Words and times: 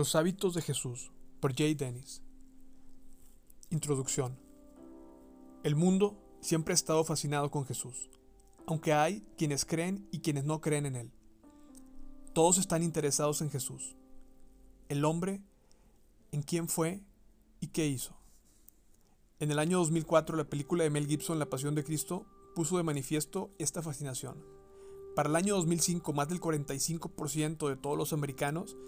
Los 0.00 0.14
hábitos 0.14 0.54
de 0.54 0.62
Jesús 0.62 1.12
por 1.40 1.54
Jay 1.54 1.74
Dennis. 1.74 2.22
Introducción. 3.68 4.38
El 5.62 5.76
mundo 5.76 6.18
siempre 6.40 6.72
ha 6.72 6.74
estado 6.74 7.04
fascinado 7.04 7.50
con 7.50 7.66
Jesús, 7.66 8.08
aunque 8.66 8.94
hay 8.94 9.22
quienes 9.36 9.66
creen 9.66 10.08
y 10.10 10.20
quienes 10.20 10.44
no 10.44 10.62
creen 10.62 10.86
en 10.86 10.96
Él. 10.96 11.12
Todos 12.32 12.56
están 12.56 12.82
interesados 12.82 13.42
en 13.42 13.50
Jesús, 13.50 13.94
el 14.88 15.04
hombre, 15.04 15.42
en 16.32 16.44
quién 16.44 16.66
fue 16.66 17.02
y 17.60 17.66
qué 17.66 17.86
hizo. 17.86 18.16
En 19.38 19.50
el 19.50 19.58
año 19.58 19.76
2004 19.80 20.34
la 20.34 20.48
película 20.48 20.82
de 20.82 20.88
Mel 20.88 21.08
Gibson 21.08 21.38
La 21.38 21.50
Pasión 21.50 21.74
de 21.74 21.84
Cristo 21.84 22.24
puso 22.54 22.78
de 22.78 22.84
manifiesto 22.84 23.50
esta 23.58 23.82
fascinación. 23.82 24.42
Para 25.14 25.28
el 25.28 25.36
año 25.36 25.56
2005 25.56 26.14
más 26.14 26.30
del 26.30 26.40
45% 26.40 27.68
de 27.68 27.76
todos 27.76 27.98
los 27.98 28.14
americanos 28.14 28.78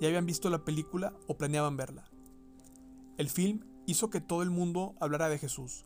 ya 0.00 0.08
habían 0.08 0.26
visto 0.26 0.50
la 0.50 0.64
película 0.64 1.14
o 1.26 1.36
planeaban 1.36 1.76
verla. 1.76 2.10
El 3.16 3.28
film 3.28 3.64
hizo 3.86 4.10
que 4.10 4.20
todo 4.20 4.42
el 4.42 4.50
mundo 4.50 4.94
hablara 5.00 5.28
de 5.28 5.38
Jesús. 5.38 5.84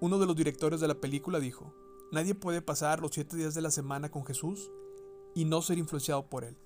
Uno 0.00 0.18
de 0.18 0.26
los 0.26 0.36
directores 0.36 0.80
de 0.80 0.88
la 0.88 1.00
película 1.00 1.40
dijo, 1.40 1.74
nadie 2.12 2.34
puede 2.34 2.62
pasar 2.62 3.00
los 3.00 3.12
siete 3.12 3.36
días 3.36 3.54
de 3.54 3.62
la 3.62 3.70
semana 3.70 4.10
con 4.10 4.24
Jesús 4.24 4.70
y 5.34 5.44
no 5.44 5.62
ser 5.62 5.78
influenciado 5.78 6.28
por 6.28 6.44
él. 6.44 6.56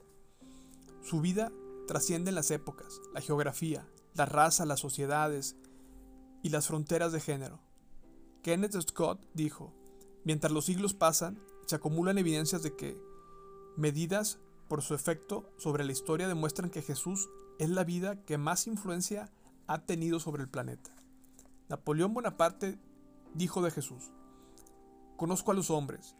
Su 1.02 1.20
vida 1.20 1.52
trasciende 1.86 2.32
las 2.32 2.50
épocas, 2.50 3.00
la 3.12 3.20
geografía, 3.20 3.88
la 4.14 4.26
raza, 4.26 4.64
las 4.66 4.80
sociedades 4.80 5.56
y 6.42 6.50
las 6.50 6.66
fronteras 6.66 7.12
de 7.12 7.20
género. 7.20 7.60
Kenneth 8.42 8.80
Scott 8.82 9.26
dijo, 9.32 9.72
mientras 10.24 10.52
los 10.52 10.66
siglos 10.66 10.94
pasan, 10.94 11.42
se 11.66 11.76
acumulan 11.76 12.18
evidencias 12.18 12.62
de 12.62 12.74
que 12.76 12.98
medidas 13.76 14.38
por 14.74 14.82
su 14.82 14.96
efecto 14.96 15.48
sobre 15.56 15.84
la 15.84 15.92
historia 15.92 16.26
demuestran 16.26 16.68
que 16.68 16.82
Jesús 16.82 17.30
es 17.60 17.70
la 17.70 17.84
vida 17.84 18.24
que 18.24 18.38
más 18.38 18.66
influencia 18.66 19.30
ha 19.68 19.86
tenido 19.86 20.18
sobre 20.18 20.42
el 20.42 20.48
planeta. 20.48 20.90
Napoleón 21.68 22.12
Bonaparte 22.12 22.80
dijo 23.34 23.62
de 23.62 23.70
Jesús, 23.70 24.10
Conozco 25.16 25.52
a 25.52 25.54
los 25.54 25.70
hombres 25.70 26.16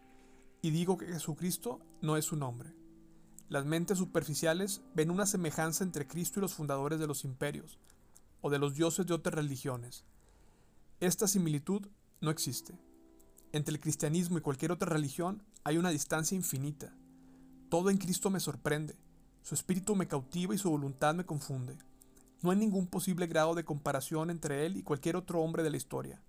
y 0.61 0.69
digo 0.69 0.97
que 0.97 1.07
Jesucristo 1.07 1.81
no 2.01 2.15
es 2.15 2.31
un 2.31 2.43
hombre. 2.43 2.73
Las 3.49 3.65
mentes 3.65 3.97
superficiales 3.97 4.81
ven 4.93 5.11
una 5.11 5.25
semejanza 5.25 5.83
entre 5.83 6.07
Cristo 6.07 6.39
y 6.39 6.43
los 6.43 6.53
fundadores 6.53 6.97
de 6.97 7.07
los 7.07 7.25
imperios 7.25 7.77
o 8.39 8.49
de 8.49 8.59
los 8.59 8.73
dioses 8.73 9.05
de 9.05 9.15
otras 9.15 9.35
religiones. 9.35 10.05
Esta 11.01 11.27
similitud 11.27 11.89
no 12.21 12.31
existe. 12.31 12.79
Entre 13.51 13.73
el 13.73 13.81
cristianismo 13.81 14.37
y 14.37 14.41
cualquier 14.41 14.71
otra 14.71 14.87
religión 14.87 15.43
hay 15.65 15.77
una 15.77 15.89
distancia 15.89 16.37
infinita. 16.37 16.95
Todo 17.69 17.89
en 17.89 17.97
Cristo 17.97 18.29
me 18.29 18.39
sorprende, 18.39 18.95
su 19.41 19.55
espíritu 19.55 19.95
me 19.95 20.07
cautiva 20.07 20.55
y 20.55 20.57
su 20.57 20.69
voluntad 20.69 21.13
me 21.13 21.25
confunde. 21.25 21.77
No 22.41 22.51
hay 22.51 22.57
ningún 22.57 22.87
posible 22.87 23.27
grado 23.27 23.55
de 23.55 23.65
comparación 23.65 24.29
entre 24.29 24.65
él 24.65 24.77
y 24.77 24.83
cualquier 24.83 25.15
otro 25.15 25.41
hombre 25.41 25.63
de 25.63 25.69
la 25.69 25.77
historia. 25.77 26.21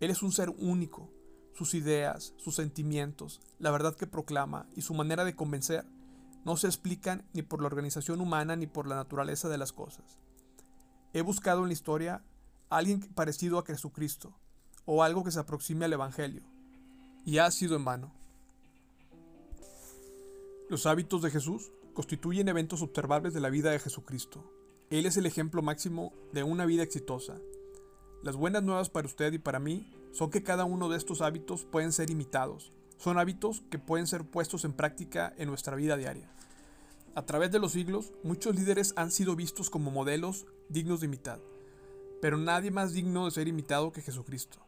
Él 0.00 0.10
es 0.10 0.22
un 0.22 0.32
ser 0.32 0.50
único, 0.50 1.10
sus 1.54 1.74
ideas, 1.74 2.34
sus 2.36 2.56
sentimientos, 2.56 3.40
la 3.58 3.70
verdad 3.70 3.94
que 3.94 4.06
proclama 4.06 4.66
y 4.74 4.82
su 4.82 4.94
manera 4.94 5.24
de 5.24 5.36
convencer 5.36 5.86
no 6.44 6.56
se 6.56 6.66
explican 6.66 7.24
ni 7.32 7.42
por 7.42 7.60
la 7.60 7.66
organización 7.66 8.20
humana 8.20 8.56
ni 8.56 8.66
por 8.66 8.86
la 8.86 8.96
naturaleza 8.96 9.48
de 9.48 9.58
las 9.58 9.72
cosas. 9.72 10.18
He 11.12 11.22
buscado 11.22 11.62
en 11.62 11.68
la 11.68 11.72
historia 11.72 12.22
a 12.68 12.76
alguien 12.76 13.00
parecido 13.00 13.58
a 13.58 13.64
Jesucristo, 13.64 14.34
o 14.84 15.02
algo 15.02 15.24
que 15.24 15.30
se 15.30 15.40
aproxime 15.40 15.86
al 15.86 15.94
Evangelio, 15.94 16.42
y 17.24 17.38
ha 17.38 17.50
sido 17.50 17.76
en 17.76 17.84
vano. 17.84 18.12
Los 20.74 20.86
hábitos 20.86 21.22
de 21.22 21.30
Jesús 21.30 21.70
constituyen 21.92 22.48
eventos 22.48 22.82
observables 22.82 23.32
de 23.32 23.38
la 23.38 23.48
vida 23.48 23.70
de 23.70 23.78
Jesucristo. 23.78 24.42
Él 24.90 25.06
es 25.06 25.16
el 25.16 25.24
ejemplo 25.24 25.62
máximo 25.62 26.12
de 26.32 26.42
una 26.42 26.66
vida 26.66 26.82
exitosa. 26.82 27.38
Las 28.24 28.34
buenas 28.34 28.64
nuevas 28.64 28.90
para 28.90 29.06
usted 29.06 29.32
y 29.32 29.38
para 29.38 29.60
mí 29.60 29.88
son 30.10 30.32
que 30.32 30.42
cada 30.42 30.64
uno 30.64 30.88
de 30.88 30.96
estos 30.96 31.20
hábitos 31.20 31.62
pueden 31.62 31.92
ser 31.92 32.10
imitados. 32.10 32.72
Son 32.96 33.20
hábitos 33.20 33.62
que 33.70 33.78
pueden 33.78 34.08
ser 34.08 34.24
puestos 34.24 34.64
en 34.64 34.72
práctica 34.72 35.32
en 35.38 35.46
nuestra 35.46 35.76
vida 35.76 35.96
diaria. 35.96 36.28
A 37.14 37.24
través 37.24 37.52
de 37.52 37.60
los 37.60 37.70
siglos, 37.70 38.12
muchos 38.24 38.56
líderes 38.56 38.94
han 38.96 39.12
sido 39.12 39.36
vistos 39.36 39.70
como 39.70 39.92
modelos 39.92 40.44
dignos 40.68 40.98
de 40.98 41.06
imitar, 41.06 41.38
pero 42.20 42.36
nadie 42.36 42.72
más 42.72 42.92
digno 42.92 43.26
de 43.26 43.30
ser 43.30 43.46
imitado 43.46 43.92
que 43.92 44.02
Jesucristo. 44.02 44.58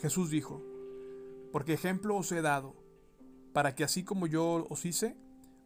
Jesús 0.00 0.30
dijo, 0.30 0.62
porque 1.52 1.74
ejemplo 1.74 2.16
os 2.16 2.32
he 2.32 2.40
dado, 2.40 2.74
para 3.52 3.74
que 3.74 3.84
así 3.84 4.04
como 4.04 4.26
yo 4.26 4.66
os 4.70 4.86
hice, 4.86 5.22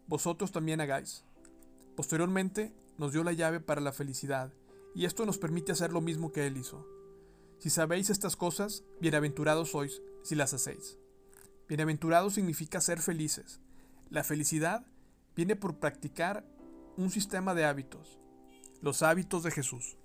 vosotros 0.09 0.51
también 0.51 0.81
hagáis. 0.81 1.25
Posteriormente 1.95 2.73
nos 2.97 3.13
dio 3.13 3.23
la 3.23 3.33
llave 3.33 3.61
para 3.61 3.81
la 3.81 3.93
felicidad, 3.93 4.53
y 4.95 5.05
esto 5.05 5.25
nos 5.27 5.39
permite 5.39 5.73
hacer 5.73 5.93
lo 5.93 6.01
mismo 6.01 6.33
que 6.33 6.47
Él 6.47 6.57
hizo. 6.57 6.87
Si 7.59 7.71
sabéis 7.71 8.11
estas 8.11 8.35
cosas, 8.35 8.85
bienaventurados 9.01 9.71
sois 9.71 10.03
si 10.23 10.35
las 10.35 10.55
hacéis. 10.55 10.99
Bienaventurado 11.69 12.31
significa 12.31 12.81
ser 12.81 13.01
felices. 13.01 13.61
La 14.11 14.25
felicidad 14.25 14.87
viene 15.37 15.55
por 15.55 15.79
practicar 15.79 16.45
un 16.97 17.11
sistema 17.11 17.55
de 17.55 17.65
hábitos, 17.65 18.19
los 18.81 19.03
hábitos 19.03 19.43
de 19.43 19.51
Jesús. 19.51 19.99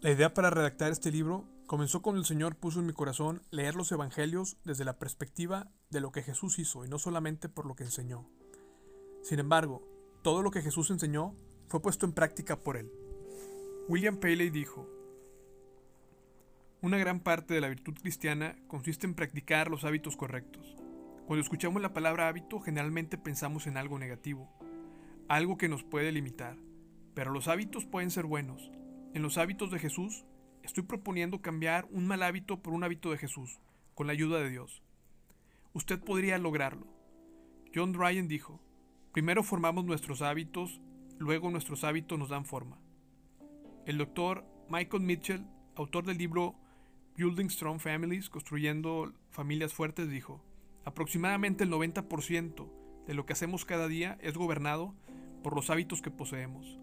La 0.00 0.10
idea 0.10 0.32
para 0.32 0.50
redactar 0.50 0.92
este 0.92 1.10
libro 1.10 1.44
comenzó 1.66 2.02
cuando 2.02 2.20
el 2.20 2.26
Señor 2.26 2.56
puso 2.56 2.80
en 2.80 2.86
mi 2.86 2.92
corazón 2.92 3.42
leer 3.50 3.74
los 3.74 3.90
Evangelios 3.90 4.56
desde 4.64 4.84
la 4.84 4.98
perspectiva 4.98 5.70
de 5.90 6.00
lo 6.00 6.12
que 6.12 6.22
Jesús 6.22 6.58
hizo 6.58 6.84
y 6.84 6.88
no 6.88 6.98
solamente 6.98 7.48
por 7.48 7.66
lo 7.66 7.74
que 7.74 7.84
enseñó. 7.84 8.28
Sin 9.24 9.38
embargo, 9.38 9.82
todo 10.20 10.42
lo 10.42 10.50
que 10.50 10.60
Jesús 10.60 10.90
enseñó 10.90 11.34
fue 11.68 11.80
puesto 11.80 12.04
en 12.04 12.12
práctica 12.12 12.58
por 12.58 12.76
él. 12.76 12.92
William 13.88 14.18
Paley 14.18 14.50
dijo, 14.50 14.86
Una 16.82 16.98
gran 16.98 17.20
parte 17.20 17.54
de 17.54 17.62
la 17.62 17.70
virtud 17.70 17.94
cristiana 17.94 18.54
consiste 18.68 19.06
en 19.06 19.14
practicar 19.14 19.70
los 19.70 19.84
hábitos 19.84 20.18
correctos. 20.18 20.76
Cuando 21.26 21.42
escuchamos 21.42 21.80
la 21.80 21.94
palabra 21.94 22.28
hábito 22.28 22.60
generalmente 22.60 23.16
pensamos 23.16 23.66
en 23.66 23.78
algo 23.78 23.98
negativo, 23.98 24.50
algo 25.26 25.56
que 25.56 25.70
nos 25.70 25.84
puede 25.84 26.12
limitar, 26.12 26.58
pero 27.14 27.32
los 27.32 27.48
hábitos 27.48 27.86
pueden 27.86 28.10
ser 28.10 28.26
buenos. 28.26 28.70
En 29.14 29.22
los 29.22 29.38
hábitos 29.38 29.70
de 29.70 29.78
Jesús 29.78 30.26
estoy 30.62 30.84
proponiendo 30.84 31.40
cambiar 31.40 31.88
un 31.90 32.06
mal 32.06 32.22
hábito 32.24 32.60
por 32.60 32.74
un 32.74 32.84
hábito 32.84 33.10
de 33.10 33.16
Jesús, 33.16 33.58
con 33.94 34.06
la 34.06 34.12
ayuda 34.12 34.40
de 34.40 34.50
Dios. 34.50 34.82
Usted 35.72 35.98
podría 35.98 36.36
lograrlo. 36.36 36.86
John 37.74 37.94
Ryan 37.94 38.28
dijo, 38.28 38.60
Primero 39.14 39.44
formamos 39.44 39.84
nuestros 39.84 40.22
hábitos, 40.22 40.80
luego 41.20 41.48
nuestros 41.48 41.84
hábitos 41.84 42.18
nos 42.18 42.30
dan 42.30 42.44
forma. 42.44 42.80
El 43.86 43.96
doctor 43.96 44.44
Michael 44.68 45.04
Mitchell, 45.04 45.46
autor 45.76 46.04
del 46.04 46.18
libro 46.18 46.56
Building 47.16 47.48
Strong 47.48 47.78
Families, 47.78 48.28
Construyendo 48.28 49.12
Familias 49.30 49.72
Fuertes, 49.72 50.10
dijo, 50.10 50.44
aproximadamente 50.84 51.62
el 51.62 51.70
90% 51.70 52.68
de 53.06 53.14
lo 53.14 53.24
que 53.24 53.34
hacemos 53.34 53.64
cada 53.64 53.86
día 53.86 54.18
es 54.20 54.36
gobernado 54.36 54.96
por 55.44 55.54
los 55.54 55.70
hábitos 55.70 56.02
que 56.02 56.10
poseemos. 56.10 56.80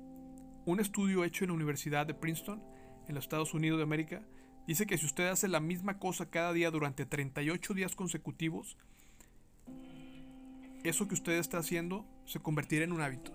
Un 0.66 0.80
estudio 0.80 1.26
hecho 1.26 1.44
en 1.44 1.50
la 1.50 1.56
Universidad 1.56 2.08
de 2.08 2.14
Princeton, 2.14 2.64
en 3.10 3.16
los 3.16 3.26
Estados 3.26 3.54
Unidos 3.54 3.80
de 3.80 3.84
América, 3.84 4.26
dice 4.68 4.86
que 4.86 4.98
si 4.98 5.06
usted 5.06 5.28
hace 5.28 5.50
la 5.50 5.60
misma 5.60 6.00
cosa 6.00 6.30
cada 6.30 6.54
día 6.54 6.72
durante 6.72 7.06
38 7.06 7.74
días 7.74 7.94
consecutivos, 7.94 8.78
eso 10.84 11.08
que 11.08 11.14
usted 11.14 11.34
está 11.34 11.60
haciendo 11.60 12.06
se 12.26 12.40
convertirá 12.40 12.84
en 12.84 12.92
un 12.92 13.02
hábito. 13.02 13.32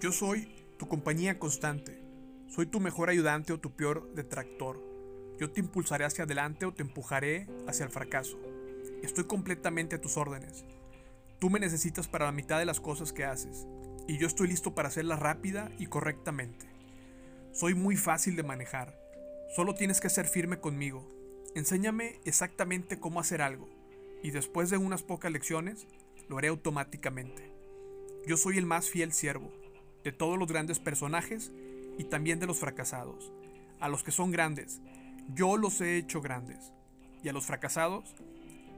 Yo 0.00 0.10
soy 0.10 0.48
tu 0.78 0.88
compañía 0.88 1.38
constante. 1.38 2.02
Soy 2.48 2.66
tu 2.66 2.80
mejor 2.80 3.08
ayudante 3.08 3.52
o 3.52 3.60
tu 3.60 3.70
peor 3.70 4.12
detractor. 4.14 4.82
Yo 5.38 5.50
te 5.50 5.60
impulsaré 5.60 6.04
hacia 6.04 6.24
adelante 6.24 6.66
o 6.66 6.74
te 6.74 6.82
empujaré 6.82 7.46
hacia 7.68 7.84
el 7.84 7.90
fracaso. 7.90 8.38
Estoy 9.02 9.24
completamente 9.24 9.96
a 9.96 10.00
tus 10.00 10.16
órdenes. 10.16 10.64
Tú 11.38 11.50
me 11.50 11.60
necesitas 11.60 12.08
para 12.08 12.26
la 12.26 12.32
mitad 12.32 12.58
de 12.58 12.64
las 12.64 12.80
cosas 12.80 13.12
que 13.12 13.24
haces, 13.24 13.66
y 14.06 14.18
yo 14.18 14.26
estoy 14.26 14.48
listo 14.48 14.74
para 14.74 14.88
hacerlas 14.88 15.18
rápida 15.18 15.70
y 15.78 15.86
correctamente. 15.86 16.66
Soy 17.52 17.74
muy 17.74 17.96
fácil 17.96 18.36
de 18.36 18.42
manejar. 18.42 18.96
Solo 19.54 19.74
tienes 19.74 20.00
que 20.00 20.10
ser 20.10 20.26
firme 20.26 20.60
conmigo 20.60 21.08
Enséñame 21.54 22.18
exactamente 22.24 22.98
cómo 22.98 23.20
hacer 23.20 23.42
algo, 23.42 23.68
y 24.22 24.30
después 24.30 24.70
de 24.70 24.78
unas 24.78 25.02
pocas 25.02 25.30
lecciones, 25.30 25.86
lo 26.28 26.38
haré 26.38 26.48
automáticamente. 26.48 27.52
Yo 28.26 28.38
soy 28.38 28.56
el 28.56 28.64
más 28.64 28.88
fiel 28.88 29.12
siervo, 29.12 29.52
de 30.02 30.12
todos 30.12 30.38
los 30.38 30.48
grandes 30.48 30.78
personajes 30.78 31.52
y 31.98 32.04
también 32.04 32.40
de 32.40 32.46
los 32.46 32.58
fracasados. 32.58 33.32
A 33.80 33.88
los 33.88 34.02
que 34.02 34.12
son 34.12 34.30
grandes, 34.30 34.80
yo 35.34 35.58
los 35.58 35.80
he 35.82 35.98
hecho 35.98 36.22
grandes, 36.22 36.72
y 37.22 37.28
a 37.28 37.32
los 37.32 37.44
fracasados, 37.44 38.14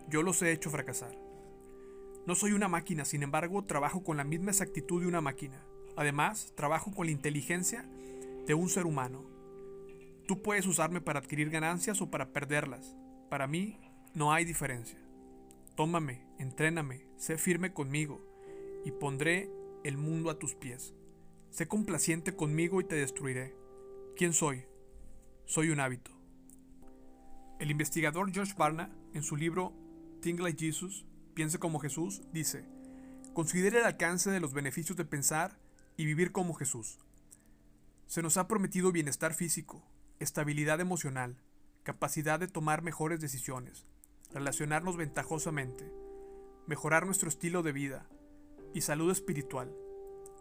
yo 0.08 0.22
los 0.22 0.42
he 0.42 0.50
hecho 0.50 0.70
fracasar. 0.70 1.16
No 2.26 2.34
soy 2.34 2.52
una 2.52 2.68
máquina, 2.68 3.04
sin 3.04 3.22
embargo, 3.22 3.62
trabajo 3.64 4.02
con 4.02 4.16
la 4.16 4.24
misma 4.24 4.50
exactitud 4.50 5.00
de 5.00 5.08
una 5.08 5.20
máquina. 5.20 5.62
Además, 5.94 6.52
trabajo 6.56 6.92
con 6.92 7.06
la 7.06 7.12
inteligencia 7.12 7.84
de 8.46 8.54
un 8.54 8.68
ser 8.68 8.86
humano. 8.86 9.33
Tú 10.26 10.42
puedes 10.42 10.66
usarme 10.66 11.00
para 11.00 11.18
adquirir 11.18 11.50
ganancias 11.50 12.00
o 12.00 12.10
para 12.10 12.32
perderlas. 12.32 12.96
Para 13.28 13.46
mí 13.46 13.78
no 14.14 14.32
hay 14.32 14.44
diferencia. 14.44 14.98
Tómame, 15.76 16.26
entréname, 16.38 17.06
sé 17.16 17.36
firme 17.36 17.72
conmigo 17.72 18.24
y 18.84 18.92
pondré 18.92 19.50
el 19.82 19.96
mundo 19.96 20.30
a 20.30 20.38
tus 20.38 20.54
pies. 20.54 20.94
Sé 21.50 21.68
complaciente 21.68 22.34
conmigo 22.34 22.80
y 22.80 22.84
te 22.84 22.96
destruiré. 22.96 23.54
¿Quién 24.16 24.32
soy? 24.32 24.64
Soy 25.46 25.70
un 25.70 25.80
hábito. 25.80 26.10
El 27.58 27.70
investigador 27.70 28.34
Josh 28.34 28.54
Barna, 28.54 28.90
en 29.12 29.22
su 29.22 29.36
libro 29.36 29.72
Think 30.20 30.40
Like 30.40 30.58
Jesus, 30.58 31.06
Piense 31.34 31.58
como 31.58 31.80
Jesús, 31.80 32.22
dice, 32.32 32.64
considere 33.32 33.80
el 33.80 33.84
alcance 33.84 34.30
de 34.30 34.38
los 34.38 34.52
beneficios 34.52 34.96
de 34.96 35.04
pensar 35.04 35.58
y 35.96 36.06
vivir 36.06 36.30
como 36.30 36.54
Jesús. 36.54 37.00
Se 38.06 38.22
nos 38.22 38.36
ha 38.36 38.46
prometido 38.46 38.92
bienestar 38.92 39.34
físico, 39.34 39.84
estabilidad 40.20 40.80
emocional, 40.80 41.36
capacidad 41.82 42.40
de 42.40 42.48
tomar 42.48 42.82
mejores 42.82 43.20
decisiones, 43.20 43.86
relacionarnos 44.32 44.96
ventajosamente, 44.96 45.92
mejorar 46.66 47.06
nuestro 47.06 47.28
estilo 47.28 47.62
de 47.62 47.72
vida 47.72 48.06
y 48.72 48.80
salud 48.80 49.10
espiritual. 49.10 49.74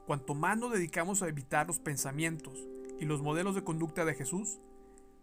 Cuanto 0.05 0.35
más 0.35 0.57
nos 0.57 0.71
dedicamos 0.71 1.21
a 1.21 1.27
evitar 1.27 1.67
los 1.67 1.79
pensamientos 1.79 2.67
y 2.99 3.05
los 3.05 3.21
modelos 3.21 3.55
de 3.55 3.63
conducta 3.63 4.05
de 4.05 4.15
Jesús, 4.15 4.59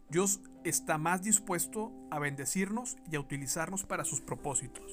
Dios 0.09 0.41
está 0.65 0.99
más 0.99 1.23
dispuesto 1.23 1.93
a 2.11 2.19
bendecirnos 2.19 2.97
y 3.11 3.17
a 3.17 3.21
utilizarnos 3.21 3.85
para 3.85 4.05
sus 4.05 4.21
propósitos. 4.21 4.93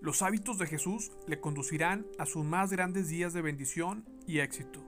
Los 0.00 0.22
hábitos 0.22 0.58
de 0.58 0.66
Jesús 0.66 1.12
le 1.26 1.40
conducirán 1.40 2.06
a 2.18 2.26
sus 2.26 2.44
más 2.44 2.70
grandes 2.70 3.08
días 3.08 3.32
de 3.32 3.42
bendición 3.42 4.04
y 4.26 4.40
éxito. 4.40 4.80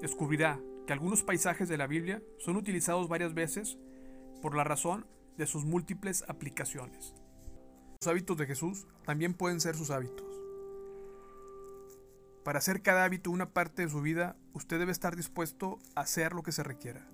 Descubrirá 0.00 0.60
algunos 0.92 1.22
paisajes 1.22 1.68
de 1.68 1.78
la 1.78 1.86
Biblia 1.86 2.22
son 2.38 2.56
utilizados 2.56 3.08
varias 3.08 3.34
veces 3.34 3.78
por 4.40 4.54
la 4.54 4.64
razón 4.64 5.06
de 5.36 5.46
sus 5.46 5.64
múltiples 5.64 6.24
aplicaciones. 6.28 7.14
Los 8.00 8.08
hábitos 8.08 8.36
de 8.36 8.46
Jesús 8.46 8.86
también 9.04 9.34
pueden 9.34 9.60
ser 9.60 9.76
sus 9.76 9.90
hábitos. 9.90 10.26
Para 12.44 12.58
hacer 12.58 12.82
cada 12.82 13.04
hábito 13.04 13.30
una 13.30 13.50
parte 13.50 13.82
de 13.82 13.88
su 13.88 14.02
vida, 14.02 14.36
usted 14.52 14.78
debe 14.78 14.90
estar 14.92 15.14
dispuesto 15.14 15.78
a 15.94 16.00
hacer 16.00 16.32
lo 16.32 16.42
que 16.42 16.52
se 16.52 16.64
requiera. 16.64 17.06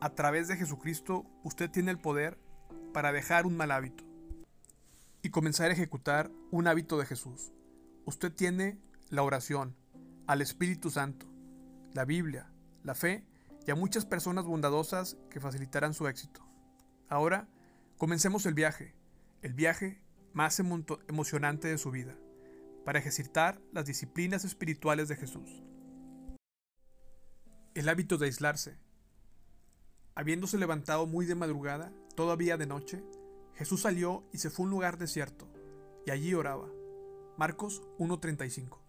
A 0.00 0.10
través 0.14 0.48
de 0.48 0.56
Jesucristo, 0.56 1.26
usted 1.44 1.70
tiene 1.70 1.90
el 1.90 1.98
poder 1.98 2.38
para 2.94 3.12
dejar 3.12 3.44
un 3.44 3.56
mal 3.56 3.70
hábito 3.70 4.04
y 5.22 5.30
comenzar 5.30 5.70
a 5.70 5.74
ejecutar 5.74 6.30
un 6.50 6.66
hábito 6.66 6.98
de 6.98 7.06
Jesús. 7.06 7.52
Usted 8.06 8.32
tiene 8.32 8.78
la 9.10 9.22
oración, 9.22 9.76
al 10.26 10.40
Espíritu 10.40 10.90
Santo, 10.90 11.26
la 11.96 12.04
Biblia, 12.04 12.52
la 12.84 12.94
fe 12.94 13.24
y 13.66 13.70
a 13.70 13.74
muchas 13.74 14.04
personas 14.04 14.44
bondadosas 14.44 15.16
que 15.30 15.40
facilitarán 15.40 15.94
su 15.94 16.06
éxito. 16.06 16.46
Ahora, 17.08 17.48
comencemos 17.96 18.44
el 18.44 18.52
viaje, 18.52 18.94
el 19.40 19.54
viaje 19.54 20.02
más 20.34 20.60
emocionante 20.60 21.68
de 21.68 21.78
su 21.78 21.90
vida, 21.90 22.14
para 22.84 22.98
ejercitar 22.98 23.62
las 23.72 23.86
disciplinas 23.86 24.44
espirituales 24.44 25.08
de 25.08 25.16
Jesús. 25.16 25.64
El 27.74 27.88
hábito 27.88 28.18
de 28.18 28.26
aislarse. 28.26 28.78
Habiéndose 30.14 30.58
levantado 30.58 31.06
muy 31.06 31.24
de 31.24 31.34
madrugada, 31.34 31.92
todavía 32.14 32.58
de 32.58 32.66
noche, 32.66 33.02
Jesús 33.54 33.82
salió 33.82 34.22
y 34.34 34.38
se 34.38 34.50
fue 34.50 34.64
a 34.64 34.66
un 34.66 34.70
lugar 34.70 34.98
desierto, 34.98 35.48
y 36.04 36.10
allí 36.10 36.34
oraba. 36.34 36.68
Marcos 37.38 37.82
1.35. 37.98 38.80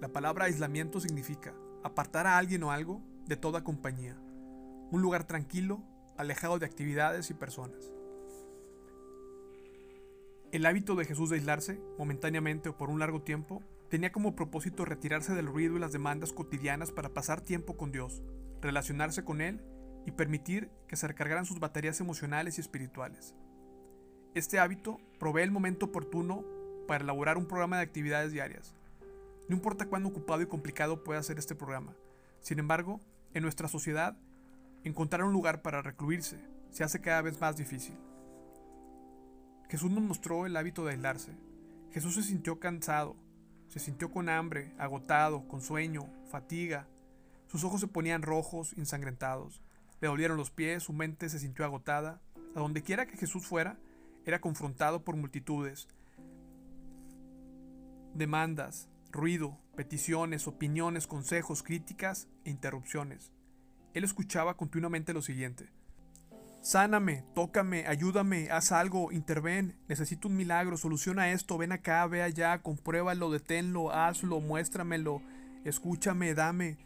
La 0.00 0.08
palabra 0.08 0.46
aislamiento 0.46 1.00
significa 1.00 1.54
apartar 1.82 2.26
a 2.26 2.38
alguien 2.38 2.62
o 2.62 2.70
algo 2.70 3.02
de 3.26 3.36
toda 3.36 3.64
compañía. 3.64 4.16
Un 4.90 5.02
lugar 5.02 5.24
tranquilo, 5.24 5.82
alejado 6.16 6.58
de 6.58 6.66
actividades 6.66 7.30
y 7.30 7.34
personas. 7.34 7.92
El 10.52 10.66
hábito 10.66 10.96
de 10.96 11.04
Jesús 11.04 11.30
de 11.30 11.36
aislarse, 11.36 11.80
momentáneamente 11.96 12.68
o 12.68 12.76
por 12.76 12.90
un 12.90 12.98
largo 12.98 13.22
tiempo, 13.22 13.62
tenía 13.88 14.10
como 14.10 14.34
propósito 14.34 14.84
retirarse 14.84 15.34
del 15.34 15.46
ruido 15.46 15.76
y 15.76 15.80
las 15.80 15.92
demandas 15.92 16.32
cotidianas 16.32 16.90
para 16.90 17.14
pasar 17.14 17.40
tiempo 17.40 17.76
con 17.76 17.92
Dios, 17.92 18.22
relacionarse 18.60 19.24
con 19.24 19.40
Él 19.40 19.60
y 20.06 20.12
permitir 20.12 20.70
que 20.88 20.96
se 20.96 21.06
recargaran 21.06 21.46
sus 21.46 21.60
baterías 21.60 22.00
emocionales 22.00 22.58
y 22.58 22.60
espirituales. 22.60 23.34
Este 24.34 24.58
hábito 24.58 25.00
provee 25.18 25.42
el 25.42 25.50
momento 25.50 25.86
oportuno 25.86 26.44
para 26.86 27.04
elaborar 27.04 27.36
un 27.36 27.46
programa 27.46 27.76
de 27.76 27.82
actividades 27.82 28.32
diarias, 28.32 28.74
no 29.50 29.56
importa 29.56 29.86
cuán 29.86 30.06
ocupado 30.06 30.42
y 30.42 30.46
complicado 30.46 31.02
pueda 31.02 31.20
ser 31.24 31.40
este 31.40 31.56
programa. 31.56 31.96
Sin 32.38 32.60
embargo, 32.60 33.00
en 33.34 33.42
nuestra 33.42 33.66
sociedad, 33.66 34.16
encontrar 34.84 35.24
un 35.24 35.32
lugar 35.32 35.60
para 35.60 35.82
recluirse 35.82 36.38
se 36.70 36.84
hace 36.84 37.00
cada 37.00 37.20
vez 37.20 37.40
más 37.40 37.56
difícil. 37.56 37.98
Jesús 39.68 39.90
nos 39.90 40.04
mostró 40.04 40.46
el 40.46 40.56
hábito 40.56 40.84
de 40.84 40.92
aislarse. 40.92 41.32
Jesús 41.90 42.14
se 42.14 42.22
sintió 42.22 42.60
cansado, 42.60 43.16
se 43.66 43.80
sintió 43.80 44.12
con 44.12 44.28
hambre, 44.28 44.72
agotado, 44.78 45.48
con 45.48 45.62
sueño, 45.62 46.08
fatiga. 46.30 46.86
Sus 47.48 47.64
ojos 47.64 47.80
se 47.80 47.88
ponían 47.88 48.22
rojos, 48.22 48.74
ensangrentados. 48.74 49.60
Le 50.00 50.06
dolieron 50.06 50.36
los 50.36 50.52
pies, 50.52 50.84
su 50.84 50.92
mente 50.92 51.28
se 51.28 51.40
sintió 51.40 51.64
agotada. 51.64 52.20
A 52.54 52.60
donde 52.60 52.84
quiera 52.84 53.06
que 53.06 53.16
Jesús 53.16 53.44
fuera, 53.44 53.80
era 54.24 54.40
confrontado 54.40 55.02
por 55.02 55.16
multitudes, 55.16 55.88
demandas, 58.14 58.88
ruido, 59.10 59.58
peticiones, 59.76 60.46
opiniones, 60.46 61.06
consejos, 61.06 61.62
críticas 61.62 62.28
e 62.44 62.50
interrupciones. 62.50 63.32
Él 63.94 64.04
escuchaba 64.04 64.56
continuamente 64.56 65.12
lo 65.12 65.22
siguiente. 65.22 65.70
Sáname, 66.62 67.24
tócame, 67.34 67.86
ayúdame, 67.86 68.50
haz 68.50 68.70
algo, 68.70 69.12
interven, 69.12 69.78
necesito 69.88 70.28
un 70.28 70.36
milagro, 70.36 70.76
soluciona 70.76 71.32
esto, 71.32 71.56
ven 71.56 71.72
acá, 71.72 72.06
ve 72.06 72.22
allá, 72.22 72.60
compruébalo, 72.60 73.30
deténlo, 73.30 73.90
hazlo, 73.90 74.40
muéstramelo, 74.40 75.22
escúchame, 75.64 76.34
dame. 76.34 76.78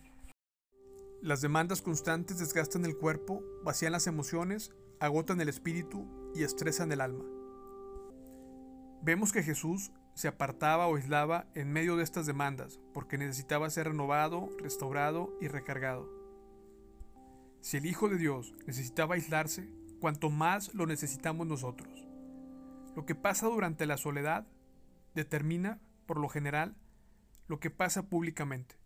Las 1.21 1.41
demandas 1.41 1.82
constantes 1.82 2.38
desgastan 2.38 2.85
el 2.85 2.97
cuerpo, 2.97 3.43
vacían 3.65 3.93
las 3.93 4.06
emociones, 4.06 4.71
agotan 5.00 5.41
el 5.41 5.49
espíritu 5.49 6.06
y 6.37 6.44
estresan 6.44 6.93
el 6.93 7.00
alma. 7.00 7.25
Vemos 9.03 9.32
que 9.32 9.43
Jesús 9.43 9.91
se 10.14 10.28
apartaba 10.28 10.87
o 10.87 10.96
aislaba 10.96 11.46
en 11.55 11.72
medio 11.72 11.96
de 11.96 12.05
estas 12.05 12.26
demandas, 12.26 12.81
porque 12.93 13.19
necesitaba 13.19 13.70
ser 13.70 13.88
renovado, 13.88 14.49
restaurado 14.58 15.37
y 15.40 15.49
recargado. 15.49 16.08
Si 17.61 17.76
el 17.76 17.87
Hijo 17.87 18.09
de 18.09 18.18
Dios 18.18 18.54
necesitaba 18.66 19.14
aislarse, 19.14 19.68
cuanto 20.00 20.30
más 20.30 20.73
lo 20.75 20.87
necesitamos 20.87 21.47
nosotros. 21.47 22.06
Lo 22.94 23.06
que 23.06 23.14
pasa 23.14 23.47
durante 23.47 23.87
la 23.87 23.97
soledad 23.97 24.47
determina, 25.14 25.80
por 26.06 26.18
lo 26.18 26.28
general, 26.28 26.76
lo 27.49 27.59
que 27.59 27.71
pasa 27.71 28.09
públicamente. 28.09 28.76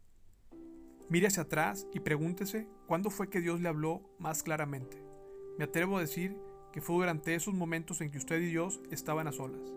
Mire 1.11 1.26
hacia 1.26 1.42
atrás 1.42 1.87
y 1.92 2.00
pregúntese 2.00 2.68
cuándo 2.87 3.11
fue 3.11 3.30
que 3.30 3.40
Dios 3.40 3.61
le 3.61 3.68
habló 3.68 4.02
más 4.18 4.42
claramente. 4.42 5.02
Me 5.58 5.64
atrevo 5.64 5.99
a 5.99 6.02
decir 6.02 6.37
que 6.73 6.80
fue 6.80 6.97
durante 6.97 7.35
esos 7.35 7.54
momentos 7.54 8.00
en 8.00 8.11
que 8.11 8.18
usted 8.18 8.40
y 8.40 8.47
Dios 8.50 8.80
estaban 8.90 9.26
a 9.26 9.32
solas. 9.32 9.73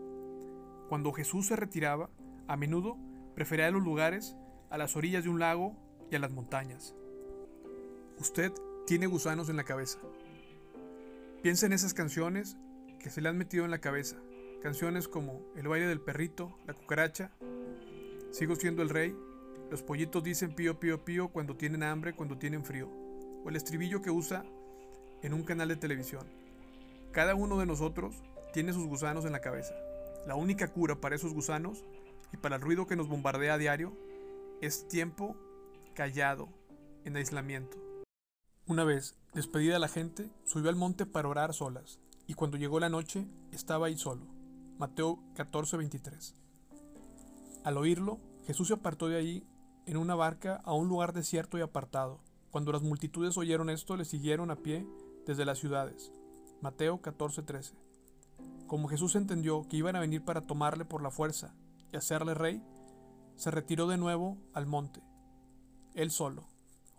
Cuando 0.91 1.13
Jesús 1.13 1.48
se 1.48 1.55
retiraba, 1.55 2.10
a 2.50 2.57
menudo 2.57 2.98
prefería 3.33 3.71
los 3.71 3.81
lugares 3.81 4.36
a 4.69 4.77
las 4.77 4.98
orillas 4.98 5.24
de 5.24 5.29
un 5.29 5.39
lago 5.39 5.74
y 6.12 6.17
a 6.17 6.19
las 6.19 6.33
montañas. 6.33 6.93
Usted 8.19 8.51
tiene 8.86 9.07
gusanos 9.07 9.48
en 9.48 9.55
la 9.55 9.63
cabeza. 9.63 10.00
Piensa 11.41 11.65
en 11.65 11.71
esas 11.71 11.93
canciones 11.93 12.57
que 13.00 13.10
se 13.10 13.21
le 13.21 13.29
han 13.29 13.38
metido 13.38 13.63
en 13.63 13.71
la 13.71 13.79
cabeza. 13.79 14.17
Canciones 14.62 15.07
como 15.07 15.39
El 15.55 15.69
baile 15.69 15.88
del 15.88 16.01
perrito, 16.01 16.60
La 16.67 16.74
cucaracha, 16.74 17.31
Sigo 18.31 18.57
siendo 18.57 18.81
el 18.81 18.89
rey, 18.89 19.15
Los 19.69 19.83
pollitos 19.83 20.21
dicen 20.25 20.53
pío 20.53 20.77
pío 20.77 21.05
pío 21.05 21.29
cuando 21.29 21.55
tienen 21.55 21.83
hambre, 21.83 22.13
cuando 22.13 22.38
tienen 22.38 22.65
frío, 22.65 22.89
o 23.45 23.48
el 23.48 23.55
estribillo 23.55 24.01
que 24.01 24.12
usa 24.12 24.43
en 25.21 25.33
un 25.33 25.43
canal 25.43 25.69
de 25.69 25.77
televisión. 25.77 26.27
Cada 27.13 27.33
uno 27.33 27.57
de 27.57 27.65
nosotros 27.65 28.21
tiene 28.51 28.74
sus 28.74 28.88
gusanos 28.88 29.24
en 29.24 29.31
la 29.31 29.39
cabeza. 29.39 29.74
La 30.28 30.36
única 30.36 30.72
cura 30.72 31.01
para 31.01 31.16
esos 31.16 31.34
gusanos 31.34 31.84
y 32.32 32.38
para 32.38 32.56
el 32.56 32.62
ruido 32.62 32.86
que 32.86 32.96
nos 32.96 33.10
bombardea 33.10 33.56
a 33.56 33.58
diario 33.58 33.94
es 34.62 34.88
tiempo 34.88 35.36
callado, 35.96 36.50
en 37.04 37.16
aislamiento. 37.16 37.78
Una 38.68 38.84
vez, 38.84 39.18
despedida 39.34 39.80
la 39.80 39.88
gente, 39.88 40.30
subió 40.46 40.70
al 40.70 40.75
monte 40.75 41.06
para 41.06 41.28
orar 41.28 41.54
solas, 41.54 42.00
y 42.28 42.36
cuando 42.36 42.58
llegó 42.58 42.80
la 42.80 42.90
noche, 42.90 43.28
estaba 43.51 43.88
ahí 43.88 43.98
solo. 43.98 44.28
Mateo 44.78 45.20
14:23. 45.36 46.36
Al 47.63 47.78
oírlo, 47.78 48.20
Jesús 48.46 48.68
se 48.68 48.75
apartó 48.75 49.08
de 49.08 49.18
allí 49.18 49.44
en 49.86 49.98
una 49.98 50.16
barca 50.16 50.62
a 50.63 50.74
un 50.74 50.88
lugar 50.88 51.13
desierto 51.13 51.58
y 51.58 51.62
apartado. 51.62 52.22
Cuando 52.51 52.72
las 52.72 52.82
multitudes 52.82 53.38
oyeron 53.38 53.70
esto, 53.70 53.98
le 53.98 54.06
siguieron 54.06 54.51
a 54.51 54.58
pie 54.58 54.86
desde 55.25 55.46
las 55.46 55.60
ciudades. 55.60 56.12
Mateo 56.62 57.01
14:13. 57.01 57.74
Como 58.72 58.88
Jesús 58.88 59.18
entendió 59.18 59.68
que 59.68 59.75
iban 59.75 59.98
a 59.98 60.00
venir 60.00 60.24
para 60.24 60.48
tomarle 60.48 60.86
por 60.86 61.04
la 61.04 61.12
fuerza 61.12 61.54
y 61.92 61.98
hacerle 61.98 62.36
rey, 62.36 62.63
se 63.36 63.51
retiró 63.51 63.86
de 63.86 63.98
nuevo 63.98 64.38
al 64.54 64.66
monte, 64.66 65.04
él 65.94 66.10
solo. 66.10 66.48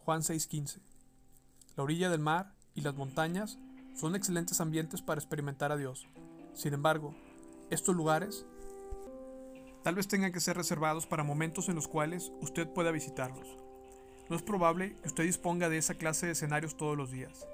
Juan 0.05 0.21
6:15. 0.21 0.83
La 1.75 1.83
orilla 1.83 2.11
del 2.11 2.21
mar 2.21 2.53
y 2.75 2.83
las 2.83 2.95
montañas 2.95 3.59
son 3.95 4.15
excelentes 4.15 4.61
ambientes 4.61 5.01
para 5.01 5.19
experimentar 5.19 5.73
a 5.73 5.79
Dios. 5.79 6.07
Sin 6.53 6.75
embargo, 6.75 7.15
estos 7.71 7.97
lugares 7.97 8.45
Tal 9.83 9.95
vez 9.95 10.09
tengan 10.09 10.31
que 10.31 10.41
ser 10.41 10.59
reservados 10.59 11.07
para 11.07 11.25
momentos 11.25 11.71
en 11.71 11.75
los 11.75 11.89
cuales 11.89 12.33
usted 12.43 12.69
pueda 12.69 12.91
visitarlos. 12.91 13.49
No 14.29 14.37
es 14.37 14.43
probable 14.43 14.99
que 15.01 15.09
usted 15.09 15.25
disponga 15.25 15.71
de 15.71 15.79
esa 15.79 15.95
clase 15.95 16.27
de 16.27 16.33
escenarios 16.33 16.77
todos 16.77 16.99
los 16.99 17.11
días. 17.11 17.49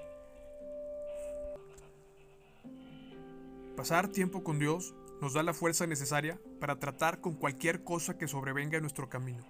Pasar 3.79 4.09
tiempo 4.09 4.43
con 4.43 4.59
Dios 4.59 4.93
nos 5.21 5.35
da 5.35 5.41
la 5.41 5.53
fuerza 5.53 5.87
necesaria 5.87 6.37
para 6.59 6.79
tratar 6.79 7.21
con 7.21 7.35
cualquier 7.35 7.85
cosa 7.85 8.17
que 8.17 8.27
sobrevenga 8.27 8.75
en 8.75 8.81
nuestro 8.81 9.07
camino. 9.07 9.45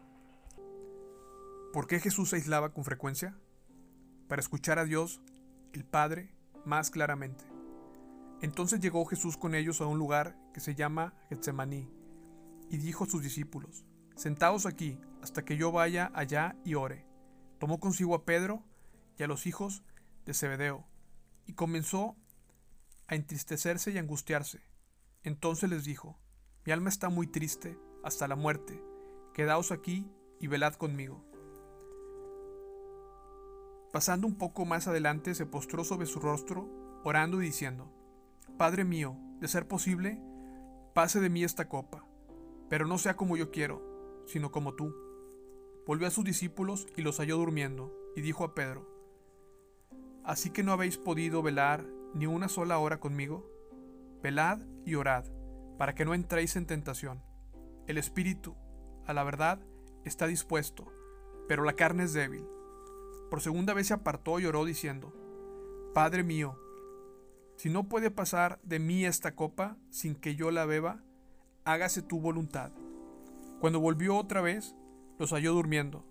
¿Por 1.74 1.88
qué 1.88 2.00
Jesús 2.00 2.30
se 2.30 2.36
aislaba 2.36 2.72
con 2.72 2.84
frecuencia? 2.84 3.40
Para 4.28 4.40
escuchar 4.40 4.78
a 4.78 4.86
Dios, 4.86 5.20
el 5.74 5.84
Padre, 5.84 6.32
más 6.64 6.92
claramente. 6.92 7.44
Entonces 8.44 8.80
llegó 8.80 9.04
Jesús 9.06 9.36
con 9.36 9.56
ellos 9.56 9.82
a 9.82 9.88
un 9.88 9.98
lugar 9.98 10.38
que 10.54 10.60
se 10.60 10.76
llama 10.76 11.16
Getsemaní, 11.30 11.90
y 12.70 12.78
dijo 12.78 13.06
a 13.06 13.08
sus 13.08 13.24
discípulos, 13.24 13.84
Sentaos 14.16 14.68
aquí 14.68 15.00
hasta 15.24 15.44
que 15.44 15.58
yo 15.58 15.72
vaya 15.72 16.12
allá 16.14 16.56
y 16.64 16.76
ore. 16.76 17.08
Tomó 17.58 17.80
consigo 17.80 18.14
a 18.14 18.26
Pedro 18.26 18.64
y 19.18 19.24
a 19.24 19.28
los 19.28 19.48
hijos 19.48 19.82
de 20.26 20.36
Zebedeo, 20.36 20.86
y 21.48 21.54
comenzó 21.54 22.16
a 23.10 23.16
entristecerse 23.16 23.92
y 23.92 23.98
angustiarse. 23.98 24.62
Entonces 25.24 25.70
les 25.70 25.84
dijo, 25.84 26.20
Mi 26.64 26.72
alma 26.72 26.90
está 26.90 27.10
muy 27.10 27.26
triste 27.26 27.78
hasta 28.04 28.28
la 28.28 28.36
muerte, 28.36 28.82
quedaos 29.34 29.72
aquí 29.72 30.10
y 30.40 30.48
velad 30.48 30.76
conmigo. 30.76 31.26
Pasando 33.92 34.28
un 34.28 34.38
poco 34.38 34.64
más 34.66 34.88
adelante 34.88 35.34
se 35.34 35.48
postró 35.48 35.84
sobre 35.84 36.06
su 36.06 36.20
rostro, 36.20 36.70
orando 37.04 37.42
y 37.42 37.48
diciendo, 37.48 37.92
Padre 38.58 38.84
mío, 38.84 39.18
de 39.40 39.48
ser 39.48 39.68
posible, 39.68 40.22
pase 40.94 41.20
de 41.20 41.30
mí 41.30 41.44
esta 41.44 41.68
copa, 41.68 42.06
pero 42.70 42.86
no 42.86 43.00
sea 43.00 43.16
como 43.16 43.38
yo 43.38 43.50
quiero, 43.50 44.24
sino 44.28 44.52
como 44.52 44.76
tú. 44.76 44.94
Volvió 45.88 46.08
a 46.08 46.12
sus 46.12 46.26
discípulos 46.26 46.86
y 46.96 47.02
los 47.02 47.18
halló 47.18 47.38
durmiendo, 47.38 47.92
y 48.16 48.22
dijo 48.22 48.44
a 48.44 48.54
Pedro, 48.54 48.88
¿Así 50.24 50.52
que 50.52 50.62
no 50.62 50.74
habéis 50.74 50.98
podido 50.98 51.42
velar 51.42 51.88
ni 52.14 52.26
una 52.26 52.50
sola 52.50 52.80
hora 52.80 53.00
conmigo? 53.00 53.46
Velad 54.22 54.60
y 54.86 54.96
orad, 54.96 55.26
para 55.78 55.96
que 55.96 56.06
no 56.06 56.14
entréis 56.14 56.56
en 56.56 56.66
tentación. 56.66 57.22
El 57.88 57.98
espíritu, 57.98 58.56
a 59.06 59.14
la 59.14 59.24
verdad, 59.24 59.60
está 60.06 60.28
dispuesto, 60.28 60.92
pero 61.48 61.64
la 61.64 61.74
carne 61.74 62.04
es 62.04 62.14
débil. 62.14 62.46
Por 63.30 63.42
segunda 63.42 63.74
vez 63.74 63.88
se 63.88 63.94
apartó 63.94 64.40
y 64.40 64.46
oró 64.46 64.66
diciendo, 64.66 65.14
Padre 65.94 66.24
mío, 66.24 66.58
si 67.56 67.70
no 67.70 67.90
puede 67.90 68.12
pasar 68.12 68.60
de 68.64 68.80
mí 68.80 69.06
esta 69.06 69.36
copa 69.36 69.78
sin 69.90 70.16
que 70.16 70.36
yo 70.36 70.52
la 70.52 70.66
beba, 70.66 71.04
hágase 71.66 72.02
tu 72.02 72.20
voluntad. 72.20 72.72
Cuando 73.60 73.80
volvió 73.80 74.16
otra 74.16 74.42
vez, 74.42 74.76
los 75.18 75.32
halló 75.32 75.54
durmiendo, 75.54 76.06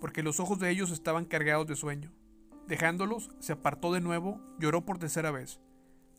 porque 0.00 0.22
los 0.22 0.40
ojos 0.40 0.58
de 0.58 0.70
ellos 0.70 0.90
estaban 0.90 1.24
cargados 1.24 1.66
de 1.66 1.76
sueño. 1.76 2.12
Dejándolos, 2.68 3.30
se 3.38 3.54
apartó 3.54 3.94
de 3.94 4.02
nuevo, 4.02 4.42
lloró 4.58 4.84
por 4.84 4.98
tercera 4.98 5.30
vez, 5.30 5.58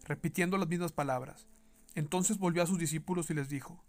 repitiendo 0.03 0.57
las 0.57 0.67
mismas 0.67 0.91
palabras. 0.91 1.47
Entonces 1.93 2.39
volvió 2.39 2.63
a 2.63 2.65
sus 2.65 2.79
discípulos 2.79 3.29
y 3.29 3.35
les 3.35 3.49
dijo, 3.49 3.83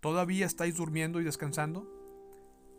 ¿Todavía 0.00 0.46
estáis 0.46 0.76
durmiendo 0.76 1.20
y 1.20 1.24
descansando? 1.24 1.88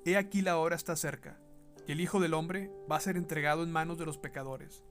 He 0.03 0.17
aquí 0.17 0.41
la 0.41 0.57
hora 0.57 0.75
está 0.75 0.97
cerca, 0.97 1.39
y 1.87 1.93
el 1.93 2.01
Hijo 2.01 2.19
del 2.19 2.33
Hombre 2.33 2.69
va 2.91 2.97
a 2.97 2.99
ser 2.99 3.15
entregado 3.15 3.63
en 3.63 3.71
manos 3.71 3.97
de 3.97 4.05
los 4.05 4.17
pecadores. 4.17 4.83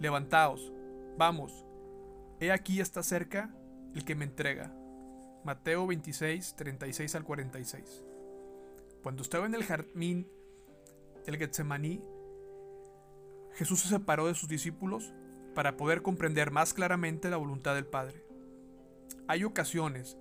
Levantaos, 0.00 0.72
vamos, 1.16 1.64
he 2.40 2.50
aquí 2.50 2.80
está 2.80 3.04
cerca 3.04 3.54
el 3.94 4.04
que 4.04 4.16
me 4.16 4.24
entrega. 4.24 4.74
Mateo 5.44 5.86
26, 5.86 6.56
36 6.56 7.14
al 7.14 7.22
46. 7.22 8.02
Cuando 9.00 9.22
estaba 9.22 9.46
en 9.46 9.54
el 9.54 9.62
jardín 9.62 10.26
del 11.24 11.36
Getsemaní, 11.36 12.00
Jesús 13.54 13.80
se 13.80 13.88
separó 13.88 14.26
de 14.26 14.34
sus 14.34 14.48
discípulos 14.48 15.12
para 15.54 15.76
poder 15.76 16.02
comprender 16.02 16.50
más 16.50 16.72
claramente 16.74 17.30
la 17.30 17.36
voluntad 17.36 17.74
del 17.74 17.86
Padre. 17.86 18.24
Hay 19.28 19.44
ocasiones 19.44 20.16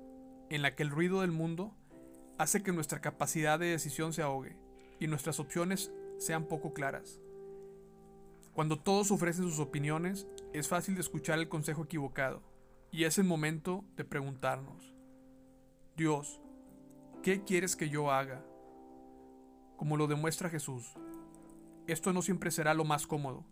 en 0.49 0.61
las 0.61 0.73
que 0.73 0.83
el 0.83 0.89
ruido 0.89 1.21
del 1.21 1.31
mundo 1.31 1.73
hace 2.37 2.61
que 2.63 2.71
nuestra 2.71 3.01
capacidad 3.01 3.59
de 3.59 3.67
decisión 3.67 4.13
se 4.13 4.21
ahogue 4.21 4.57
y 4.99 5.07
nuestras 5.07 5.39
opciones 5.39 5.91
sean 6.17 6.45
poco 6.45 6.73
claras. 6.73 7.19
Cuando 8.53 8.79
todos 8.79 9.11
ofrecen 9.11 9.45
sus 9.45 9.59
opiniones, 9.59 10.27
es 10.53 10.67
fácil 10.67 10.95
de 10.95 11.01
escuchar 11.01 11.39
el 11.39 11.47
consejo 11.47 11.83
equivocado 11.83 12.43
y 12.91 13.05
es 13.05 13.17
el 13.17 13.23
momento 13.23 13.85
de 13.95 14.03
preguntarnos, 14.03 14.93
Dios, 15.95 16.41
¿qué 17.23 17.43
quieres 17.43 17.75
que 17.75 17.89
yo 17.89 18.11
haga? 18.11 18.43
Como 19.77 19.95
lo 19.95 20.07
demuestra 20.07 20.49
Jesús, 20.49 20.93
esto 21.91 22.13
no 22.13 22.21
siempre 22.21 22.51
será 22.51 22.73
lo 22.73 22.85
más 22.85 23.07
cómodo, 23.07 23.43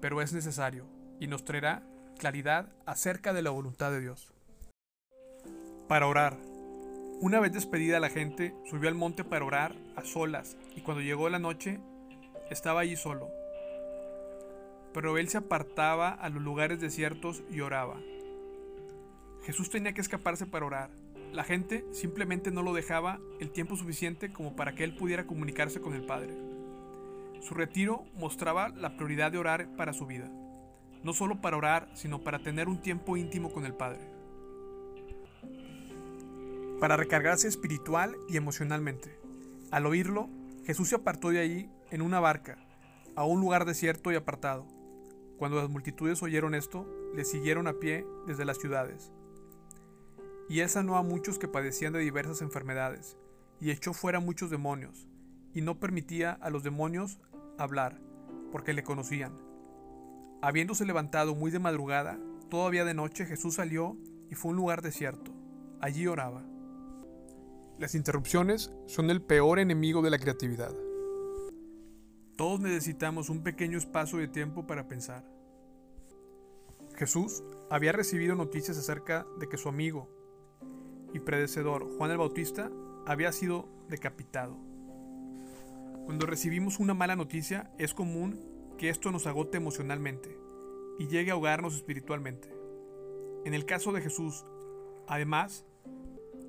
pero 0.00 0.22
es 0.22 0.32
necesario 0.32 0.86
y 1.20 1.26
nos 1.26 1.44
traerá 1.44 1.82
claridad 2.18 2.68
acerca 2.86 3.32
de 3.32 3.42
la 3.42 3.50
voluntad 3.50 3.90
de 3.90 4.00
Dios. 4.00 4.32
Para 5.88 6.06
orar. 6.06 6.36
Una 7.20 7.40
vez 7.40 7.52
despedida 7.52 8.00
la 8.00 8.10
gente, 8.10 8.54
subió 8.68 8.88
al 8.88 8.94
monte 8.94 9.24
para 9.24 9.44
orar 9.44 9.76
a 9.96 10.04
solas 10.04 10.56
y 10.74 10.80
cuando 10.80 11.02
llegó 11.02 11.28
la 11.28 11.38
noche, 11.38 11.80
estaba 12.50 12.80
allí 12.80 12.96
solo. 12.96 13.28
Pero 14.92 15.18
él 15.18 15.28
se 15.28 15.38
apartaba 15.38 16.10
a 16.10 16.28
los 16.28 16.42
lugares 16.42 16.80
desiertos 16.80 17.42
y 17.50 17.60
oraba. 17.60 18.00
Jesús 19.44 19.70
tenía 19.70 19.92
que 19.92 20.00
escaparse 20.00 20.46
para 20.46 20.66
orar. 20.66 20.90
La 21.32 21.44
gente 21.44 21.84
simplemente 21.92 22.50
no 22.50 22.62
lo 22.62 22.74
dejaba 22.74 23.18
el 23.40 23.50
tiempo 23.50 23.76
suficiente 23.76 24.32
como 24.32 24.54
para 24.54 24.74
que 24.74 24.84
él 24.84 24.94
pudiera 24.94 25.26
comunicarse 25.26 25.80
con 25.80 25.94
el 25.94 26.04
Padre. 26.04 26.51
Su 27.42 27.54
retiro 27.54 28.04
mostraba 28.14 28.70
la 28.70 28.96
prioridad 28.96 29.30
de 29.30 29.38
orar 29.38 29.68
para 29.76 29.92
su 29.92 30.06
vida 30.06 30.30
no 31.02 31.12
solo 31.12 31.40
para 31.40 31.56
orar, 31.56 31.88
sino 31.94 32.22
para 32.22 32.38
tener 32.38 32.68
un 32.68 32.80
tiempo 32.80 33.16
íntimo 33.16 33.52
con 33.52 33.64
el 33.64 33.74
Padre. 33.74 34.00
Para 36.80 36.96
recargarse 36.96 37.48
espiritual 37.48 38.16
y 38.28 38.36
emocionalmente. 38.36 39.18
Al 39.70 39.86
oírlo, 39.86 40.28
Jesús 40.64 40.88
se 40.88 40.96
apartó 40.96 41.30
de 41.30 41.40
allí 41.40 41.70
en 41.90 42.02
una 42.02 42.20
barca, 42.20 42.58
a 43.16 43.24
un 43.24 43.40
lugar 43.40 43.64
desierto 43.64 44.12
y 44.12 44.16
apartado. 44.16 44.66
Cuando 45.38 45.58
las 45.58 45.68
multitudes 45.68 46.22
oyeron 46.22 46.54
esto, 46.54 46.86
le 47.14 47.24
siguieron 47.24 47.66
a 47.66 47.74
pie 47.74 48.06
desde 48.26 48.44
las 48.44 48.58
ciudades. 48.58 49.12
Y 50.48 50.60
él 50.60 50.68
sanó 50.68 50.96
a 50.96 51.02
muchos 51.02 51.38
que 51.38 51.48
padecían 51.48 51.92
de 51.92 52.00
diversas 52.00 52.42
enfermedades, 52.42 53.16
y 53.60 53.70
echó 53.70 53.92
fuera 53.92 54.20
muchos 54.20 54.50
demonios, 54.50 55.08
y 55.54 55.62
no 55.62 55.78
permitía 55.78 56.32
a 56.32 56.50
los 56.50 56.62
demonios 56.62 57.18
hablar, 57.58 58.00
porque 58.50 58.72
le 58.72 58.82
conocían 58.82 59.52
Habiéndose 60.44 60.84
levantado 60.84 61.36
muy 61.36 61.52
de 61.52 61.60
madrugada, 61.60 62.18
todavía 62.50 62.84
de 62.84 62.94
noche, 62.94 63.26
Jesús 63.26 63.54
salió 63.54 63.96
y 64.28 64.34
fue 64.34 64.48
a 64.48 64.50
un 64.50 64.56
lugar 64.56 64.82
desierto. 64.82 65.32
Allí 65.80 66.08
oraba. 66.08 66.42
Las 67.78 67.94
interrupciones 67.94 68.72
son 68.86 69.10
el 69.10 69.22
peor 69.22 69.60
enemigo 69.60 70.02
de 70.02 70.10
la 70.10 70.18
creatividad. 70.18 70.74
Todos 72.36 72.58
necesitamos 72.58 73.30
un 73.30 73.44
pequeño 73.44 73.78
espacio 73.78 74.18
de 74.18 74.26
tiempo 74.26 74.66
para 74.66 74.88
pensar. 74.88 75.24
Jesús 76.96 77.44
había 77.70 77.92
recibido 77.92 78.34
noticias 78.34 78.76
acerca 78.76 79.24
de 79.38 79.48
que 79.48 79.58
su 79.58 79.68
amigo 79.68 80.08
y 81.14 81.20
predecedor 81.20 81.88
Juan 81.96 82.10
el 82.10 82.18
Bautista 82.18 82.68
había 83.06 83.30
sido 83.30 83.68
decapitado. 83.88 84.71
Cuando 86.04 86.26
recibimos 86.26 86.80
una 86.80 86.94
mala 86.94 87.16
noticia 87.16 87.70
es 87.78 87.94
común 87.94 88.40
que 88.76 88.88
esto 88.88 89.12
nos 89.12 89.26
agote 89.26 89.56
emocionalmente 89.56 90.36
y 90.98 91.06
llegue 91.06 91.30
a 91.30 91.34
ahogarnos 91.34 91.74
espiritualmente. 91.74 92.52
En 93.44 93.54
el 93.54 93.64
caso 93.64 93.92
de 93.92 94.00
Jesús, 94.00 94.44
además, 95.06 95.64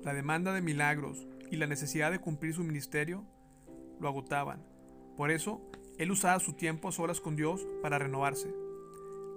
la 0.02 0.12
demanda 0.12 0.52
de 0.52 0.60
milagros 0.60 1.26
y 1.50 1.56
la 1.56 1.66
necesidad 1.66 2.10
de 2.10 2.20
cumplir 2.20 2.54
su 2.54 2.64
ministerio 2.64 3.24
lo 4.00 4.08
agotaban. 4.08 4.64
Por 5.16 5.30
eso, 5.30 5.62
él 5.98 6.10
usaba 6.10 6.40
su 6.40 6.54
tiempo 6.54 6.88
a 6.88 6.92
solas 6.92 7.20
con 7.20 7.36
Dios 7.36 7.66
para 7.80 7.98
renovarse. 7.98 8.52